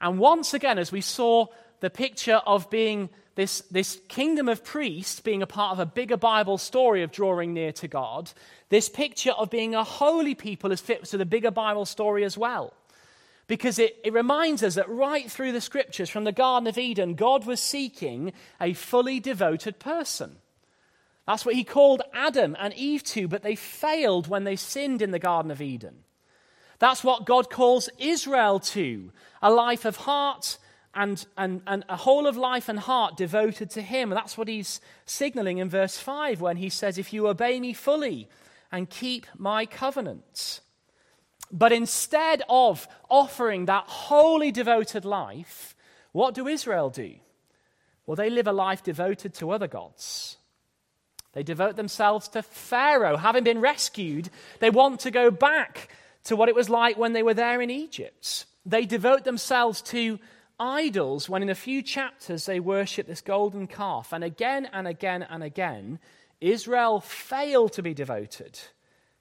And 0.00 0.18
once 0.18 0.54
again, 0.54 0.78
as 0.78 0.92
we 0.92 1.00
saw 1.00 1.46
the 1.80 1.90
picture 1.90 2.40
of 2.46 2.70
being 2.70 3.10
this, 3.40 3.62
this 3.70 3.98
kingdom 4.08 4.50
of 4.50 4.62
priests 4.62 5.18
being 5.20 5.40
a 5.40 5.46
part 5.46 5.72
of 5.72 5.78
a 5.78 5.86
bigger 5.86 6.18
Bible 6.18 6.58
story 6.58 7.02
of 7.02 7.10
drawing 7.10 7.54
near 7.54 7.72
to 7.72 7.88
God, 7.88 8.30
this 8.68 8.90
picture 8.90 9.30
of 9.30 9.48
being 9.48 9.74
a 9.74 9.82
holy 9.82 10.34
people 10.34 10.72
is 10.72 10.80
fit 10.82 11.04
to 11.06 11.16
the 11.16 11.24
bigger 11.24 11.50
Bible 11.50 11.86
story 11.86 12.22
as 12.22 12.36
well. 12.36 12.74
Because 13.46 13.78
it, 13.78 13.96
it 14.04 14.12
reminds 14.12 14.62
us 14.62 14.74
that 14.74 14.90
right 14.90 15.30
through 15.30 15.52
the 15.52 15.62
scriptures, 15.62 16.10
from 16.10 16.24
the 16.24 16.32
Garden 16.32 16.66
of 16.66 16.76
Eden, 16.76 17.14
God 17.14 17.46
was 17.46 17.60
seeking 17.60 18.34
a 18.60 18.74
fully 18.74 19.20
devoted 19.20 19.78
person. 19.78 20.36
That's 21.26 21.46
what 21.46 21.54
he 21.54 21.64
called 21.64 22.02
Adam 22.12 22.54
and 22.60 22.74
Eve 22.74 23.02
to, 23.04 23.26
but 23.26 23.42
they 23.42 23.56
failed 23.56 24.28
when 24.28 24.44
they 24.44 24.56
sinned 24.56 25.00
in 25.00 25.12
the 25.12 25.18
Garden 25.18 25.50
of 25.50 25.62
Eden. 25.62 26.04
That's 26.78 27.02
what 27.02 27.24
God 27.24 27.48
calls 27.48 27.88
Israel 27.98 28.60
to 28.60 29.12
a 29.40 29.50
life 29.50 29.86
of 29.86 29.96
heart 29.96 30.58
and, 30.94 31.24
and, 31.36 31.62
and 31.66 31.84
a 31.88 31.96
whole 31.96 32.26
of 32.26 32.36
life 32.36 32.68
and 32.68 32.78
heart 32.78 33.16
devoted 33.16 33.70
to 33.70 33.82
Him. 33.82 34.10
And 34.10 34.18
that's 34.18 34.36
what 34.36 34.48
He's 34.48 34.80
signaling 35.04 35.58
in 35.58 35.68
verse 35.68 35.98
5 35.98 36.40
when 36.40 36.56
He 36.56 36.68
says, 36.68 36.98
If 36.98 37.12
you 37.12 37.28
obey 37.28 37.60
me 37.60 37.72
fully 37.72 38.28
and 38.72 38.90
keep 38.90 39.26
my 39.36 39.66
covenants. 39.66 40.60
But 41.52 41.72
instead 41.72 42.42
of 42.48 42.86
offering 43.08 43.66
that 43.66 43.84
wholly 43.86 44.52
devoted 44.52 45.04
life, 45.04 45.74
what 46.12 46.34
do 46.34 46.46
Israel 46.46 46.90
do? 46.90 47.14
Well, 48.06 48.16
they 48.16 48.30
live 48.30 48.46
a 48.46 48.52
life 48.52 48.82
devoted 48.82 49.34
to 49.34 49.50
other 49.50 49.68
gods. 49.68 50.36
They 51.32 51.42
devote 51.42 51.76
themselves 51.76 52.28
to 52.28 52.42
Pharaoh. 52.42 53.16
Having 53.16 53.44
been 53.44 53.60
rescued, 53.60 54.30
they 54.58 54.70
want 54.70 55.00
to 55.00 55.10
go 55.10 55.30
back 55.30 55.88
to 56.24 56.36
what 56.36 56.48
it 56.48 56.54
was 56.54 56.68
like 56.68 56.98
when 56.98 57.12
they 57.12 57.22
were 57.22 57.34
there 57.34 57.60
in 57.60 57.70
Egypt. 57.70 58.46
They 58.66 58.84
devote 58.84 59.24
themselves 59.24 59.80
to 59.82 60.18
idols 60.60 61.28
when 61.28 61.42
in 61.42 61.48
a 61.48 61.54
few 61.54 61.82
chapters 61.82 62.46
they 62.46 62.60
worship 62.60 63.06
this 63.06 63.22
golden 63.22 63.66
calf. 63.66 64.12
And 64.12 64.22
again 64.22 64.68
and 64.72 64.86
again 64.86 65.22
and 65.22 65.42
again, 65.42 65.98
Israel 66.40 67.00
failed 67.00 67.72
to 67.72 67.82
be 67.82 67.94
devoted 67.94 68.60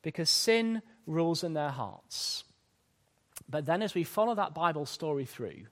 because 0.01 0.29
sin 0.29 0.81
rules 1.07 1.43
in 1.43 1.53
their 1.53 1.69
hearts. 1.69 2.43
But 3.49 3.65
then, 3.65 3.81
as 3.81 3.95
we 3.95 4.03
follow 4.03 4.35
that 4.35 4.53
Bible 4.53 4.85
story 4.85 5.25
through, 5.25 5.63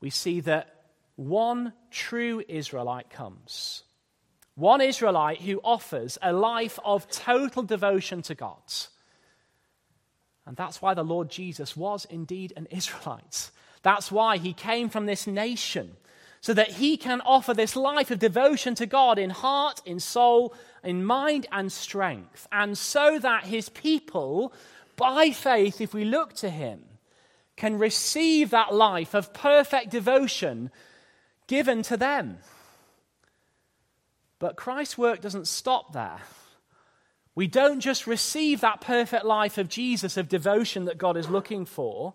we 0.00 0.10
see 0.10 0.40
that 0.40 0.84
one 1.16 1.72
true 1.90 2.42
Israelite 2.46 3.10
comes. 3.10 3.82
One 4.54 4.80
Israelite 4.80 5.40
who 5.40 5.60
offers 5.64 6.18
a 6.22 6.32
life 6.32 6.78
of 6.84 7.10
total 7.10 7.64
devotion 7.64 8.22
to 8.22 8.36
God. 8.36 8.62
And 10.46 10.56
that's 10.56 10.80
why 10.80 10.94
the 10.94 11.02
Lord 11.02 11.30
Jesus 11.30 11.76
was 11.76 12.04
indeed 12.04 12.52
an 12.56 12.66
Israelite. 12.70 13.50
That's 13.84 14.10
why 14.10 14.38
he 14.38 14.54
came 14.54 14.88
from 14.88 15.04
this 15.04 15.26
nation, 15.26 15.96
so 16.40 16.54
that 16.54 16.72
he 16.72 16.96
can 16.96 17.20
offer 17.20 17.52
this 17.52 17.76
life 17.76 18.10
of 18.10 18.18
devotion 18.18 18.74
to 18.76 18.86
God 18.86 19.18
in 19.18 19.28
heart, 19.28 19.82
in 19.84 20.00
soul, 20.00 20.54
in 20.82 21.04
mind, 21.04 21.46
and 21.52 21.70
strength. 21.70 22.48
And 22.50 22.76
so 22.78 23.18
that 23.18 23.44
his 23.44 23.68
people, 23.68 24.54
by 24.96 25.30
faith, 25.30 25.82
if 25.82 25.92
we 25.92 26.06
look 26.06 26.32
to 26.36 26.48
him, 26.48 26.82
can 27.56 27.78
receive 27.78 28.50
that 28.50 28.74
life 28.74 29.12
of 29.12 29.34
perfect 29.34 29.90
devotion 29.90 30.70
given 31.46 31.82
to 31.82 31.98
them. 31.98 32.38
But 34.38 34.56
Christ's 34.56 34.96
work 34.96 35.20
doesn't 35.20 35.46
stop 35.46 35.92
there. 35.92 36.22
We 37.34 37.48
don't 37.48 37.80
just 37.80 38.06
receive 38.06 38.62
that 38.62 38.80
perfect 38.80 39.26
life 39.26 39.58
of 39.58 39.68
Jesus, 39.68 40.16
of 40.16 40.30
devotion 40.30 40.86
that 40.86 40.96
God 40.96 41.18
is 41.18 41.28
looking 41.28 41.66
for 41.66 42.14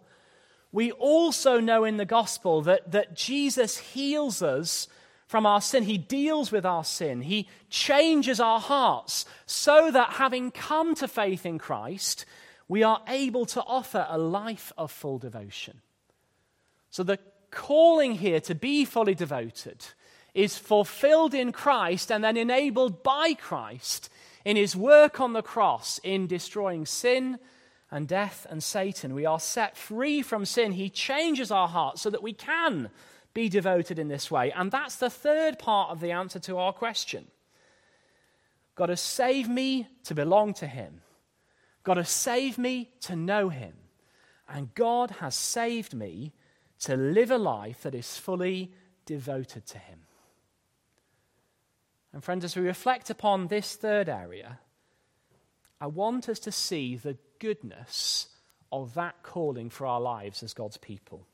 we 0.71 0.91
also 0.91 1.59
know 1.59 1.83
in 1.83 1.97
the 1.97 2.05
gospel 2.05 2.61
that, 2.61 2.91
that 2.91 3.15
Jesus 3.15 3.77
heals 3.77 4.41
us 4.41 4.87
from 5.25 5.45
our 5.45 5.61
sin. 5.61 5.83
He 5.83 5.97
deals 5.97 6.51
with 6.51 6.65
our 6.65 6.83
sin. 6.83 7.21
He 7.21 7.47
changes 7.69 8.39
our 8.39 8.59
hearts 8.59 9.25
so 9.45 9.91
that 9.91 10.13
having 10.13 10.51
come 10.51 10.95
to 10.95 11.07
faith 11.07 11.45
in 11.45 11.57
Christ, 11.57 12.25
we 12.67 12.83
are 12.83 13.01
able 13.07 13.45
to 13.47 13.63
offer 13.63 14.05
a 14.09 14.17
life 14.17 14.71
of 14.77 14.91
full 14.91 15.17
devotion. 15.17 15.81
So 16.91 17.03
the 17.03 17.19
calling 17.51 18.15
here 18.15 18.39
to 18.41 18.55
be 18.55 18.85
fully 18.85 19.15
devoted 19.15 19.85
is 20.33 20.57
fulfilled 20.57 21.33
in 21.33 21.51
Christ 21.51 22.11
and 22.11 22.23
then 22.23 22.37
enabled 22.37 23.01
by 23.01 23.33
Christ 23.33 24.09
in 24.45 24.55
his 24.55 24.75
work 24.75 25.19
on 25.19 25.33
the 25.33 25.41
cross 25.41 25.99
in 26.03 26.27
destroying 26.27 26.85
sin 26.85 27.39
and 27.91 28.07
death 28.07 28.45
and 28.49 28.63
Satan. 28.63 29.13
We 29.13 29.25
are 29.25 29.39
set 29.39 29.75
free 29.75 30.21
from 30.21 30.45
sin. 30.45 30.73
He 30.73 30.89
changes 30.89 31.51
our 31.51 31.67
hearts 31.67 32.01
so 32.01 32.09
that 32.09 32.23
we 32.23 32.33
can 32.33 32.89
be 33.33 33.49
devoted 33.49 33.99
in 33.99 34.07
this 34.07 34.29
way. 34.29 34.51
And 34.51 34.71
that's 34.71 34.95
the 34.95 35.09
third 35.09 35.59
part 35.59 35.91
of 35.91 35.99
the 35.99 36.11
answer 36.11 36.39
to 36.39 36.57
our 36.57 36.73
question. 36.73 37.27
God 38.75 38.89
has 38.89 39.01
saved 39.01 39.49
me 39.49 39.87
to 40.05 40.15
belong 40.15 40.53
to 40.55 40.67
Him. 40.67 41.01
God 41.83 41.97
has 41.97 42.09
saved 42.09 42.57
me 42.57 42.91
to 43.01 43.15
know 43.15 43.49
Him. 43.49 43.73
And 44.47 44.73
God 44.73 45.11
has 45.19 45.35
saved 45.35 45.93
me 45.93 46.33
to 46.81 46.95
live 46.95 47.31
a 47.31 47.37
life 47.37 47.81
that 47.81 47.93
is 47.93 48.17
fully 48.17 48.71
devoted 49.05 49.65
to 49.67 49.77
Him. 49.77 49.99
And, 52.13 52.23
friends, 52.23 52.43
as 52.43 52.55
we 52.55 52.63
reflect 52.63 53.09
upon 53.09 53.47
this 53.47 53.75
third 53.75 54.09
area, 54.09 54.59
I 55.79 55.87
want 55.87 56.27
us 56.27 56.39
to 56.39 56.51
see 56.51 56.95
the 56.95 57.17
goodness 57.39 58.27
of 58.71 58.93
that 58.93 59.23
calling 59.23 59.69
for 59.69 59.87
our 59.87 59.99
lives 59.99 60.43
as 60.43 60.53
God's 60.53 60.77
people. 60.77 61.25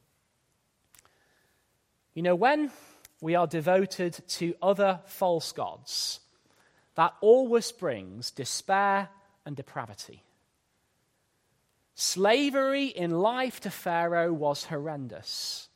You 2.13 2.22
know, 2.22 2.36
when 2.36 2.72
we 3.22 3.36
are 3.36 3.48
devoted 3.48 4.18
to 4.28 4.56
other 4.62 5.02
false 5.06 5.52
gods, 5.52 6.22
that 6.96 7.13
always 7.20 7.72
brings 7.72 8.32
despair 8.32 9.10
and 9.46 9.56
depravity. 9.56 10.24
Slavery 11.94 12.86
in 12.88 13.12
life 13.12 13.60
to 13.62 13.70
Pharaoh 13.70 14.34
was 14.34 14.65
horrendous. 14.65 15.70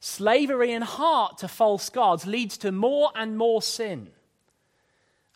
Slavery 0.00 0.72
in 0.72 0.82
heart 0.82 1.38
to 1.38 1.48
false 1.48 1.90
gods 1.90 2.26
leads 2.26 2.56
to 2.58 2.72
more 2.72 3.10
and 3.14 3.36
more 3.36 3.60
sin. 3.60 4.10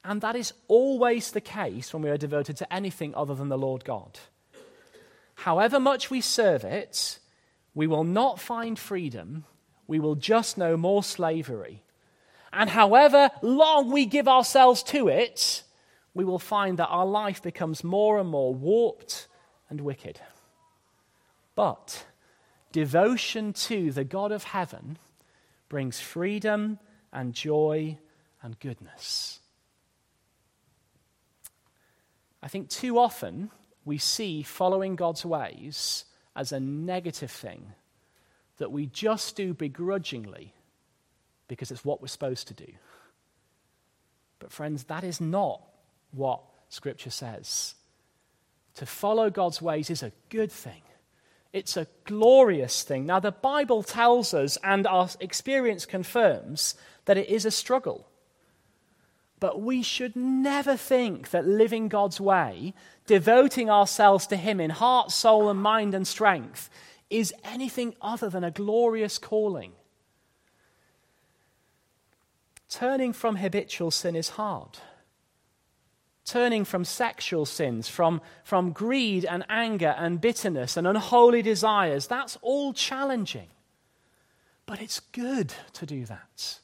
And 0.04 0.20
that 0.20 0.36
is 0.36 0.52
always 0.68 1.30
the 1.30 1.40
case 1.40 1.92
when 1.92 2.02
we 2.02 2.10
are 2.10 2.18
devoted 2.18 2.58
to 2.58 2.72
anything 2.72 3.14
other 3.14 3.34
than 3.34 3.48
the 3.48 3.58
Lord 3.58 3.84
God. 3.84 4.18
However 5.34 5.80
much 5.80 6.10
we 6.10 6.20
serve 6.20 6.62
it, 6.62 7.18
we 7.74 7.86
will 7.86 8.04
not 8.04 8.38
find 8.38 8.78
freedom, 8.78 9.44
we 9.86 9.98
will 9.98 10.14
just 10.14 10.58
know 10.58 10.76
more 10.76 11.02
slavery. 11.02 11.82
And 12.52 12.70
however 12.70 13.30
long 13.42 13.90
we 13.90 14.06
give 14.06 14.28
ourselves 14.28 14.82
to 14.84 15.08
it, 15.08 15.64
we 16.12 16.24
will 16.24 16.38
find 16.38 16.78
that 16.78 16.86
our 16.86 17.06
life 17.06 17.42
becomes 17.42 17.82
more 17.82 18.18
and 18.18 18.28
more 18.28 18.54
warped 18.54 19.26
and 19.68 19.80
wicked. 19.80 20.20
But 21.56 22.06
devotion 22.72 23.52
to 23.54 23.90
the 23.90 24.04
God 24.04 24.30
of 24.30 24.44
heaven 24.44 24.98
brings 25.68 26.00
freedom 26.00 26.78
and 27.12 27.32
joy 27.32 27.98
and 28.42 28.58
goodness. 28.60 29.40
I 32.44 32.48
think 32.48 32.68
too 32.68 32.98
often 32.98 33.50
we 33.86 33.96
see 33.96 34.42
following 34.42 34.96
God's 34.96 35.24
ways 35.24 36.04
as 36.36 36.52
a 36.52 36.60
negative 36.60 37.30
thing 37.30 37.72
that 38.58 38.70
we 38.70 38.84
just 38.84 39.34
do 39.34 39.54
begrudgingly 39.54 40.52
because 41.48 41.70
it's 41.70 41.86
what 41.86 42.02
we're 42.02 42.08
supposed 42.08 42.48
to 42.48 42.54
do. 42.54 42.70
But, 44.40 44.52
friends, 44.52 44.84
that 44.84 45.04
is 45.04 45.22
not 45.22 45.62
what 46.10 46.42
Scripture 46.68 47.10
says. 47.10 47.76
To 48.74 48.84
follow 48.84 49.30
God's 49.30 49.62
ways 49.62 49.88
is 49.88 50.02
a 50.02 50.12
good 50.28 50.52
thing. 50.52 50.82
It's 51.54 51.78
a 51.78 51.86
glorious 52.04 52.82
thing. 52.82 53.06
Now, 53.06 53.20
the 53.20 53.32
Bible 53.32 53.82
tells 53.82 54.34
us, 54.34 54.58
and 54.62 54.86
our 54.86 55.08
experience 55.18 55.86
confirms, 55.86 56.74
that 57.06 57.16
it 57.16 57.30
is 57.30 57.46
a 57.46 57.50
struggle. 57.50 58.06
But 59.40 59.60
we 59.60 59.82
should 59.82 60.16
never 60.16 60.76
think 60.76 61.30
that 61.30 61.46
living 61.46 61.88
God's 61.88 62.20
way, 62.20 62.74
devoting 63.06 63.68
ourselves 63.68 64.26
to 64.28 64.36
Him 64.36 64.60
in 64.60 64.70
heart, 64.70 65.10
soul, 65.10 65.50
and 65.50 65.60
mind 65.60 65.94
and 65.94 66.06
strength, 66.06 66.70
is 67.10 67.34
anything 67.44 67.94
other 68.00 68.28
than 68.28 68.44
a 68.44 68.50
glorious 68.50 69.18
calling. 69.18 69.72
Turning 72.68 73.12
from 73.12 73.36
habitual 73.36 73.90
sin 73.90 74.16
is 74.16 74.30
hard. 74.30 74.78
Turning 76.24 76.64
from 76.64 76.84
sexual 76.84 77.44
sins, 77.44 77.86
from, 77.86 78.20
from 78.42 78.72
greed 78.72 79.24
and 79.24 79.44
anger 79.48 79.94
and 79.98 80.20
bitterness 80.20 80.76
and 80.76 80.86
unholy 80.86 81.42
desires, 81.42 82.06
that's 82.06 82.38
all 82.40 82.72
challenging. 82.72 83.48
But 84.64 84.80
it's 84.80 85.00
good 85.00 85.52
to 85.74 85.84
do 85.84 86.06
that. 86.06 86.60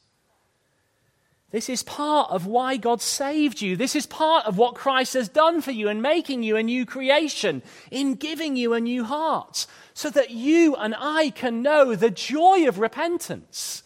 This 1.51 1.67
is 1.67 1.83
part 1.83 2.31
of 2.31 2.45
why 2.45 2.77
God 2.77 3.01
saved 3.01 3.61
you. 3.61 3.75
This 3.75 3.95
is 3.95 4.05
part 4.05 4.45
of 4.45 4.57
what 4.57 4.75
Christ 4.75 5.15
has 5.15 5.27
done 5.27 5.61
for 5.61 5.71
you 5.71 5.89
in 5.89 6.01
making 6.01 6.43
you 6.43 6.55
a 6.55 6.63
new 6.63 6.85
creation, 6.85 7.61
in 7.91 8.15
giving 8.15 8.55
you 8.55 8.73
a 8.73 8.79
new 8.79 9.03
heart, 9.03 9.67
so 9.93 10.09
that 10.11 10.31
you 10.31 10.75
and 10.75 10.95
I 10.97 11.29
can 11.31 11.61
know 11.61 11.93
the 11.93 12.09
joy 12.09 12.67
of 12.67 12.79
repentance. 12.79 13.83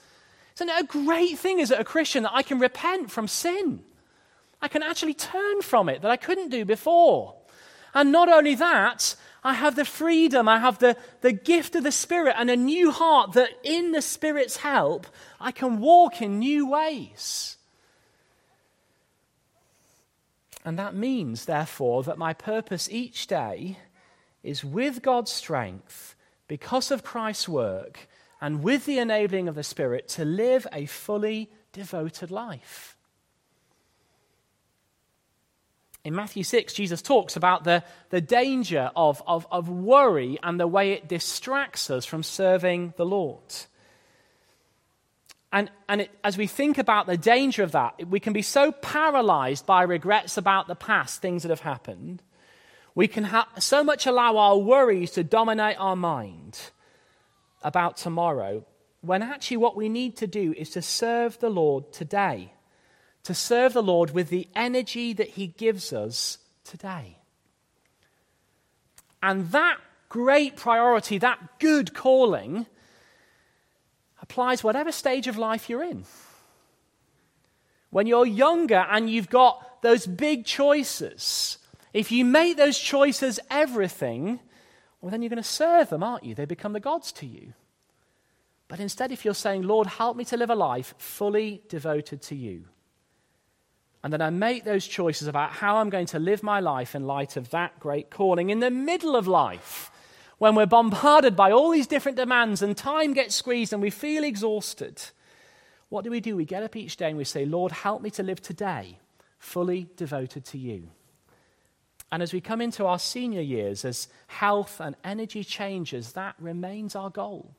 Isn't 0.55 0.69
it 0.69 0.83
a 0.83 0.87
great 0.87 1.39
thing 1.39 1.59
as 1.59 1.71
a 1.71 1.83
Christian 1.83 2.23
that 2.23 2.35
I 2.35 2.43
can 2.43 2.59
repent 2.59 3.09
from 3.09 3.27
sin? 3.27 3.83
I 4.61 4.67
can 4.67 4.83
actually 4.83 5.15
turn 5.15 5.61
from 5.61 5.89
it 5.89 6.03
that 6.03 6.11
I 6.11 6.17
couldn't 6.17 6.49
do 6.49 6.65
before. 6.65 7.35
And 7.95 8.11
not 8.11 8.29
only 8.29 8.55
that, 8.55 9.15
I 9.43 9.53
have 9.53 9.75
the 9.75 9.85
freedom, 9.85 10.47
I 10.47 10.59
have 10.59 10.79
the, 10.79 10.97
the 11.21 11.31
gift 11.31 11.75
of 11.75 11.83
the 11.83 11.91
Spirit 11.91 12.35
and 12.37 12.49
a 12.49 12.55
new 12.55 12.91
heart 12.91 13.33
that 13.33 13.51
in 13.63 13.91
the 13.91 14.01
Spirit's 14.01 14.57
help, 14.57 15.07
I 15.39 15.51
can 15.51 15.79
walk 15.79 16.21
in 16.21 16.39
new 16.39 16.67
ways. 16.67 17.54
And 20.65 20.79
that 20.79 20.95
means, 20.95 21.45
therefore, 21.45 22.01
that 22.03 22.17
my 22.17 22.33
purpose 22.33 22.89
each 22.91 23.27
day 23.27 23.77
is 24.41 24.65
with 24.65 25.03
God's 25.03 25.31
strength, 25.31 26.15
because 26.47 26.89
of 26.89 27.03
Christ's 27.03 27.47
work, 27.47 28.07
and 28.41 28.63
with 28.63 28.85
the 28.85 28.97
enabling 28.97 29.47
of 29.47 29.53
the 29.53 29.63
Spirit, 29.63 30.07
to 30.09 30.25
live 30.25 30.65
a 30.73 30.87
fully 30.87 31.51
devoted 31.71 32.31
life. 32.31 32.97
In 36.03 36.15
Matthew 36.15 36.43
6, 36.43 36.73
Jesus 36.73 37.01
talks 37.01 37.35
about 37.35 37.63
the, 37.63 37.83
the 38.09 38.21
danger 38.21 38.91
of, 38.95 39.21
of, 39.27 39.47
of 39.51 39.69
worry 39.69 40.37
and 40.41 40.59
the 40.59 40.67
way 40.67 40.91
it 40.91 41.07
distracts 41.07 41.89
us 41.89 42.05
from 42.05 42.23
serving 42.23 42.93
the 42.97 43.05
Lord. 43.05 43.53
And, 45.55 45.71
and 45.87 46.01
it, 46.01 46.11
as 46.21 46.37
we 46.37 46.47
think 46.47 46.77
about 46.77 47.07
the 47.07 47.15
danger 47.15 47.63
of 47.63 47.71
that, 47.71 48.09
we 48.09 48.19
can 48.19 48.33
be 48.33 48.41
so 48.41 48.73
paralyzed 48.73 49.65
by 49.65 49.83
regrets 49.83 50.35
about 50.35 50.67
the 50.67 50.75
past, 50.75 51.21
things 51.21 51.43
that 51.43 51.49
have 51.49 51.61
happened. 51.61 52.21
We 52.93 53.07
can 53.07 53.23
ha- 53.23 53.47
so 53.57 53.81
much 53.81 54.05
allow 54.05 54.35
our 54.35 54.57
worries 54.57 55.11
to 55.11 55.23
dominate 55.23 55.79
our 55.79 55.95
mind 55.95 56.59
about 57.63 57.95
tomorrow, 57.95 58.65
when 58.99 59.23
actually 59.23 59.55
what 59.55 59.77
we 59.77 59.87
need 59.87 60.17
to 60.17 60.27
do 60.27 60.53
is 60.57 60.71
to 60.71 60.81
serve 60.81 61.39
the 61.39 61.49
Lord 61.49 61.93
today, 61.93 62.51
to 63.23 63.33
serve 63.33 63.71
the 63.71 63.81
Lord 63.81 64.11
with 64.11 64.27
the 64.27 64.49
energy 64.57 65.13
that 65.13 65.29
He 65.29 65.47
gives 65.47 65.93
us 65.93 66.37
today. 66.65 67.17
And 69.23 69.51
that 69.51 69.77
great 70.09 70.57
priority, 70.57 71.17
that 71.19 71.59
good 71.59 71.93
calling, 71.93 72.65
applies 74.25 74.63
whatever 74.63 74.91
stage 74.91 75.27
of 75.27 75.37
life 75.37 75.69
you're 75.69 75.83
in. 75.83 76.03
When 77.91 78.07
you're 78.07 78.25
younger 78.25 78.83
and 78.89 79.07
you've 79.09 79.29
got 79.29 79.81
those 79.83 80.07
big 80.07 80.45
choices, 80.45 81.59
if 81.93 82.11
you 82.11 82.25
make 82.25 82.57
those 82.57 82.79
choices 82.79 83.39
everything, 83.51 84.39
well, 84.99 85.11
then 85.11 85.21
you're 85.21 85.29
going 85.29 85.37
to 85.37 85.47
serve 85.63 85.89
them, 85.89 86.01
aren't 86.01 86.23
you? 86.23 86.33
They 86.33 86.45
become 86.45 86.73
the 86.73 86.79
gods 86.79 87.11
to 87.13 87.27
you. 87.27 87.53
But 88.67 88.79
instead, 88.79 89.11
if 89.11 89.23
you're 89.23 89.35
saying, 89.35 89.61
Lord, 89.61 89.85
help 89.85 90.17
me 90.17 90.25
to 90.25 90.37
live 90.37 90.49
a 90.49 90.55
life 90.55 90.95
fully 90.97 91.61
devoted 91.69 92.23
to 92.23 92.35
you, 92.35 92.65
and 94.03 94.11
then 94.11 94.21
I 94.21 94.31
make 94.31 94.63
those 94.63 94.87
choices 94.87 95.27
about 95.27 95.51
how 95.51 95.77
I'm 95.77 95.91
going 95.91 96.07
to 96.07 96.19
live 96.19 96.41
my 96.41 96.59
life 96.59 96.95
in 96.95 97.05
light 97.05 97.37
of 97.37 97.51
that 97.51 97.79
great 97.79 98.09
calling 98.09 98.49
in 98.49 98.59
the 98.59 98.71
middle 98.71 99.15
of 99.15 99.27
life, 99.27 99.91
when 100.37 100.55
we're 100.55 100.65
bombarded 100.65 101.35
by 101.35 101.51
all 101.51 101.71
these 101.71 101.87
different 101.87 102.17
demands 102.17 102.61
and 102.61 102.75
time 102.75 103.13
gets 103.13 103.35
squeezed 103.35 103.73
and 103.73 103.81
we 103.81 103.89
feel 103.89 104.23
exhausted, 104.23 105.01
what 105.89 106.03
do 106.03 106.11
we 106.11 106.19
do? 106.19 106.35
We 106.35 106.45
get 106.45 106.63
up 106.63 106.75
each 106.75 106.97
day 106.97 107.09
and 107.09 107.17
we 107.17 107.23
say, 107.23 107.45
Lord, 107.45 107.71
help 107.71 108.01
me 108.01 108.09
to 108.11 108.23
live 108.23 108.41
today 108.41 108.99
fully 109.39 109.87
devoted 109.95 110.43
to 110.45 110.57
you. 110.57 110.89
And 112.11 112.21
as 112.21 112.33
we 112.33 112.41
come 112.41 112.61
into 112.61 112.85
our 112.85 112.99
senior 112.99 113.41
years, 113.41 113.85
as 113.85 114.07
health 114.27 114.79
and 114.79 114.95
energy 115.03 115.43
changes, 115.43 116.13
that 116.13 116.35
remains 116.39 116.95
our 116.95 117.09
goal 117.09 117.55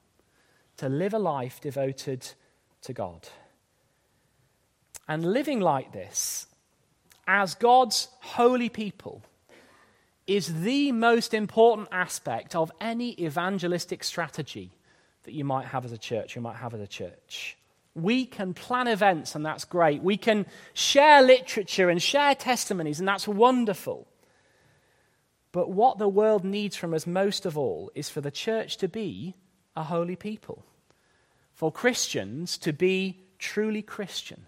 to 0.79 0.89
live 0.89 1.15
a 1.15 1.19
life 1.19 1.61
devoted 1.61 2.27
to 2.83 2.93
God. 2.93 3.29
And 5.09 5.33
living 5.33 5.61
like 5.61 5.93
this, 5.93 6.47
as 7.27 7.55
God's 7.55 8.09
holy 8.21 8.69
people, 8.69 9.23
is 10.27 10.63
the 10.63 10.93
most 10.93 11.35
important 11.35 11.89
aspect 11.93 12.55
of 12.55 12.73
any 12.81 13.21
evangelistic 13.21 14.03
strategy 14.03 14.73
that 15.25 15.35
you 15.35 15.45
might 15.45 15.67
have 15.67 15.85
as 15.85 15.93
a 15.93 15.99
church, 15.99 16.35
you 16.35 16.43
might 16.43 16.57
have 16.57 16.75
as 16.75 16.81
a 16.81 16.87
church. 16.87 17.57
We 17.95 18.27
can 18.27 18.53
plan 18.53 18.89
events, 18.89 19.35
and 19.35 19.45
that's 19.45 19.65
great. 19.65 20.03
We 20.03 20.17
can 20.17 20.47
share 20.75 21.23
literature 21.23 21.89
and 21.89 22.03
share 22.03 22.35
testimonies, 22.35 22.99
and 22.99 23.09
that's 23.09 23.27
wonderful. 23.27 24.07
But 25.53 25.71
what 25.71 25.99
the 25.99 26.09
world 26.09 26.45
needs 26.45 26.77
from 26.77 26.93
us 26.93 27.07
most 27.07 27.47
of 27.47 27.57
all 27.57 27.91
is 27.95 28.11
for 28.11 28.21
the 28.21 28.31
church 28.31 28.77
to 28.79 28.89
be 28.89 29.35
a 29.75 29.85
holy 29.85 30.17
people, 30.17 30.65
for 31.55 31.73
Christians 31.73 32.59
to 32.59 32.73
be 32.73 33.21
truly 33.39 33.83
Christian 33.83 34.47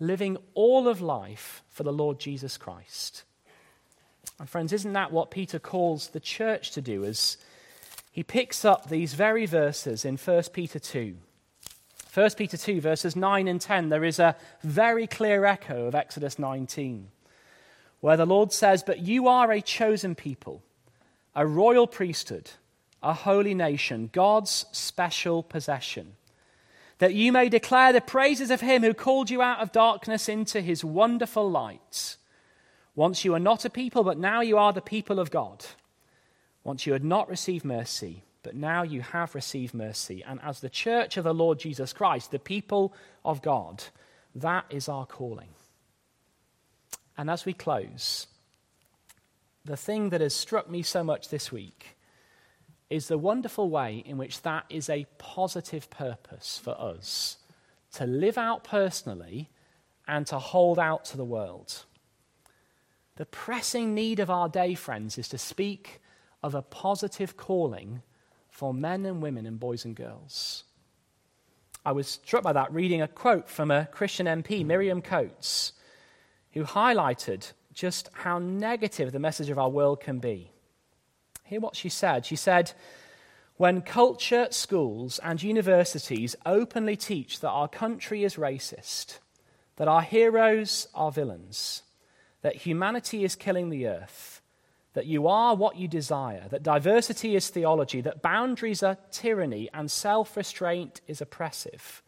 living 0.00 0.36
all 0.54 0.88
of 0.88 1.00
life 1.00 1.62
for 1.68 1.82
the 1.82 1.92
Lord 1.92 2.18
Jesus 2.18 2.56
Christ. 2.56 3.24
And, 4.38 4.48
friends, 4.48 4.72
isn't 4.72 4.92
that 4.92 5.12
what 5.12 5.30
Peter 5.30 5.58
calls 5.58 6.08
the 6.08 6.20
church 6.20 6.70
to 6.72 6.80
do 6.80 7.04
as 7.04 7.36
he 8.10 8.22
picks 8.22 8.64
up 8.64 8.88
these 8.88 9.14
very 9.14 9.46
verses 9.46 10.04
in 10.04 10.16
1 10.16 10.42
Peter 10.52 10.78
2? 10.78 11.16
1 12.12 12.30
Peter 12.36 12.56
2, 12.56 12.80
verses 12.80 13.16
9 13.16 13.48
and 13.48 13.60
10, 13.60 13.88
there 13.88 14.04
is 14.04 14.18
a 14.18 14.36
very 14.62 15.06
clear 15.06 15.44
echo 15.44 15.86
of 15.86 15.94
Exodus 15.94 16.38
19, 16.38 17.08
where 18.00 18.16
the 18.16 18.26
Lord 18.26 18.52
says, 18.52 18.82
But 18.82 19.00
you 19.00 19.26
are 19.28 19.50
a 19.50 19.60
chosen 19.60 20.14
people, 20.14 20.62
a 21.34 21.46
royal 21.46 21.86
priesthood, 21.86 22.50
a 23.02 23.12
holy 23.12 23.54
nation, 23.54 24.10
God's 24.12 24.66
special 24.72 25.42
possession 25.42 26.16
that 26.98 27.14
you 27.14 27.32
may 27.32 27.48
declare 27.48 27.92
the 27.92 28.00
praises 28.00 28.50
of 28.50 28.60
him 28.60 28.82
who 28.82 28.94
called 28.94 29.30
you 29.30 29.42
out 29.42 29.60
of 29.60 29.72
darkness 29.72 30.28
into 30.28 30.60
his 30.60 30.84
wonderful 30.84 31.50
light. 31.50 32.16
Once 32.94 33.24
you 33.24 33.32
were 33.32 33.40
not 33.40 33.64
a 33.64 33.70
people, 33.70 34.04
but 34.04 34.18
now 34.18 34.40
you 34.40 34.56
are 34.56 34.72
the 34.72 34.80
people 34.80 35.18
of 35.18 35.30
God. 35.30 35.64
Once 36.62 36.86
you 36.86 36.92
had 36.92 37.04
not 37.04 37.28
received 37.28 37.64
mercy, 37.64 38.22
but 38.42 38.54
now 38.54 38.82
you 38.82 39.00
have 39.00 39.34
received 39.34 39.74
mercy. 39.74 40.22
And 40.26 40.40
as 40.42 40.60
the 40.60 40.70
church 40.70 41.16
of 41.16 41.24
the 41.24 41.34
Lord 41.34 41.58
Jesus 41.58 41.92
Christ, 41.92 42.30
the 42.30 42.38
people 42.38 42.94
of 43.24 43.42
God, 43.42 43.82
that 44.34 44.66
is 44.70 44.88
our 44.88 45.06
calling. 45.06 45.48
And 47.16 47.30
as 47.30 47.44
we 47.44 47.52
close, 47.52 48.26
the 49.64 49.76
thing 49.76 50.10
that 50.10 50.20
has 50.20 50.34
struck 50.34 50.70
me 50.70 50.82
so 50.82 51.02
much 51.02 51.28
this 51.28 51.50
week 51.50 51.96
is 52.90 53.08
the 53.08 53.18
wonderful 53.18 53.70
way 53.70 54.02
in 54.06 54.18
which 54.18 54.42
that 54.42 54.64
is 54.68 54.88
a 54.88 55.06
positive 55.18 55.88
purpose 55.90 56.60
for 56.62 56.78
us 56.80 57.38
to 57.94 58.06
live 58.06 58.36
out 58.36 58.62
personally 58.62 59.48
and 60.06 60.26
to 60.26 60.38
hold 60.38 60.78
out 60.78 61.04
to 61.06 61.16
the 61.16 61.24
world. 61.24 61.84
The 63.16 63.26
pressing 63.26 63.94
need 63.94 64.18
of 64.18 64.30
our 64.30 64.48
day, 64.48 64.74
friends, 64.74 65.18
is 65.18 65.28
to 65.28 65.38
speak 65.38 66.00
of 66.42 66.54
a 66.54 66.62
positive 66.62 67.36
calling 67.36 68.02
for 68.50 68.74
men 68.74 69.06
and 69.06 69.22
women 69.22 69.46
and 69.46 69.58
boys 69.58 69.84
and 69.84 69.94
girls. 69.94 70.64
I 71.86 71.92
was 71.92 72.08
struck 72.08 72.42
by 72.42 72.52
that 72.52 72.72
reading 72.72 73.02
a 73.02 73.08
quote 73.08 73.48
from 73.48 73.70
a 73.70 73.86
Christian 73.86 74.26
MP, 74.26 74.64
Miriam 74.64 75.00
Cates, 75.00 75.72
who 76.52 76.64
highlighted 76.64 77.52
just 77.72 78.08
how 78.12 78.38
negative 78.38 79.12
the 79.12 79.18
message 79.18 79.50
of 79.50 79.58
our 79.58 79.68
world 79.68 80.00
can 80.00 80.18
be. 80.18 80.50
Hear 81.44 81.60
what 81.60 81.76
she 81.76 81.88
said. 81.88 82.26
She 82.26 82.36
said, 82.36 82.72
When 83.56 83.82
culture, 83.82 84.48
schools, 84.50 85.20
and 85.22 85.42
universities 85.42 86.34
openly 86.44 86.96
teach 86.96 87.40
that 87.40 87.50
our 87.50 87.68
country 87.68 88.24
is 88.24 88.36
racist, 88.36 89.18
that 89.76 89.88
our 89.88 90.02
heroes 90.02 90.88
are 90.94 91.12
villains, 91.12 91.82
that 92.44 92.56
humanity 92.56 93.24
is 93.24 93.34
killing 93.34 93.70
the 93.70 93.86
earth, 93.86 94.42
that 94.92 95.06
you 95.06 95.26
are 95.26 95.56
what 95.56 95.76
you 95.76 95.88
desire, 95.88 96.46
that 96.50 96.62
diversity 96.62 97.34
is 97.34 97.48
theology, 97.48 98.02
that 98.02 98.20
boundaries 98.20 98.82
are 98.82 98.98
tyranny, 99.10 99.70
and 99.72 99.90
self 99.90 100.36
restraint 100.36 101.00
is 101.08 101.22
oppressive, 101.22 102.02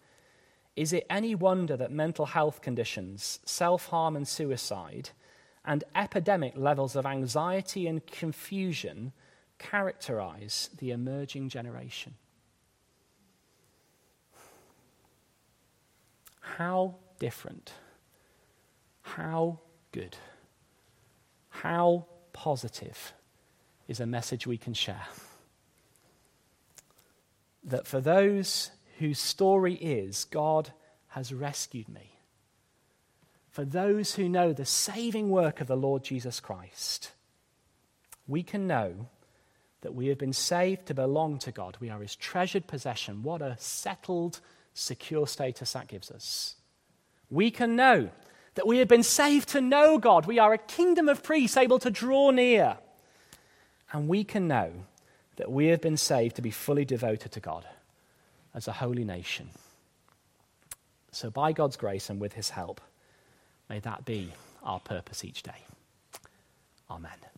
is 0.77 0.93
it 0.93 1.07
any 1.09 1.35
wonder 1.35 1.75
that 1.79 1.91
mental 1.91 2.27
health 2.27 2.61
conditions, 2.61 3.41
self 3.47 3.87
harm 3.87 4.15
and 4.15 4.29
suicide, 4.29 5.09
and 5.65 5.85
epidemic 5.95 6.53
levels 6.55 6.97
of 6.97 7.07
anxiety 7.07 7.87
and 7.87 8.07
confusion 8.07 9.13
characterize 9.59 10.69
the 10.77 10.91
emerging 10.91 11.49
generation. 11.49 12.15
How 16.41 16.97
different, 17.19 17.73
how 19.01 19.61
good, 19.93 20.17
how 21.49 22.07
positive 22.33 23.13
is 23.89 24.01
a 24.01 24.07
message 24.07 24.47
we 24.47 24.59
can 24.59 24.75
share. 24.75 25.07
That 27.65 27.87
for 27.87 28.01
those 28.01 28.71
whose 28.99 29.19
story 29.19 29.75
is, 29.75 30.25
God 30.25 30.73
has 31.09 31.33
rescued 31.33 31.89
me. 31.89 32.13
For 33.51 33.65
those 33.65 34.15
who 34.15 34.29
know 34.29 34.53
the 34.53 34.67
saving 34.67 35.31
work 35.31 35.61
of 35.61 35.67
the 35.67 35.77
Lord 35.77 36.05
Jesus 36.05 36.41
Christ, 36.41 37.13
we 38.29 38.43
can 38.43 38.67
know 38.67 39.09
that 39.81 39.95
we 39.95 40.09
have 40.09 40.19
been 40.19 40.33
saved 40.33 40.87
to 40.87 40.95
belong 40.95 41.39
to 41.39 41.53
God. 41.53 41.77
We 41.81 41.91
are 41.91 42.01
his 42.01 42.17
treasured 42.17 42.67
possession. 42.67 43.23
What 43.23 43.41
a 43.41 43.57
settled, 43.59 44.41
secure 44.75 45.27
status 45.27 45.73
that 45.73 45.89
gives 45.89 46.11
us. 46.11 46.57
We 47.31 47.51
can 47.51 47.77
know 47.77 48.11
that 48.57 48.67
we 48.67 48.79
have 48.79 48.89
been 48.89 49.03
saved 49.03 49.51
to 49.51 49.61
know 49.61 49.99
God. 49.99 50.27
We 50.27 50.39
are 50.39 50.53
a 50.53 50.59
kingdom 50.59 51.09
of 51.09 51.23
priests 51.23 51.57
able 51.57 51.79
to 51.79 51.91
draw 51.91 52.31
near. 52.31 52.79
And 53.93 54.09
we 54.09 54.25
can 54.25 54.49
know 54.49 54.73
that 55.37 55.53
we 55.53 55.67
have 55.67 55.81
been 55.81 55.97
saved 55.97 56.37
to 56.37 56.43
be 56.43 56.51
fully 56.51 56.85
devoted 56.85 57.33
to 57.33 57.41
God 57.41 57.65
as 58.55 58.67
a 58.67 58.73
holy 58.73 59.05
nation. 59.05 59.51
So, 61.13 61.31
by 61.31 61.53
God's 61.53 61.77
grace 61.77 62.11
and 62.11 62.21
with 62.21 62.33
his 62.33 62.51
help, 62.51 62.81
may 63.71 63.79
that 63.81 64.05
be 64.05 64.33
our 64.63 64.81
purpose 64.81 65.25
each 65.25 65.43
day. 65.43 65.65
Amen. 66.91 67.36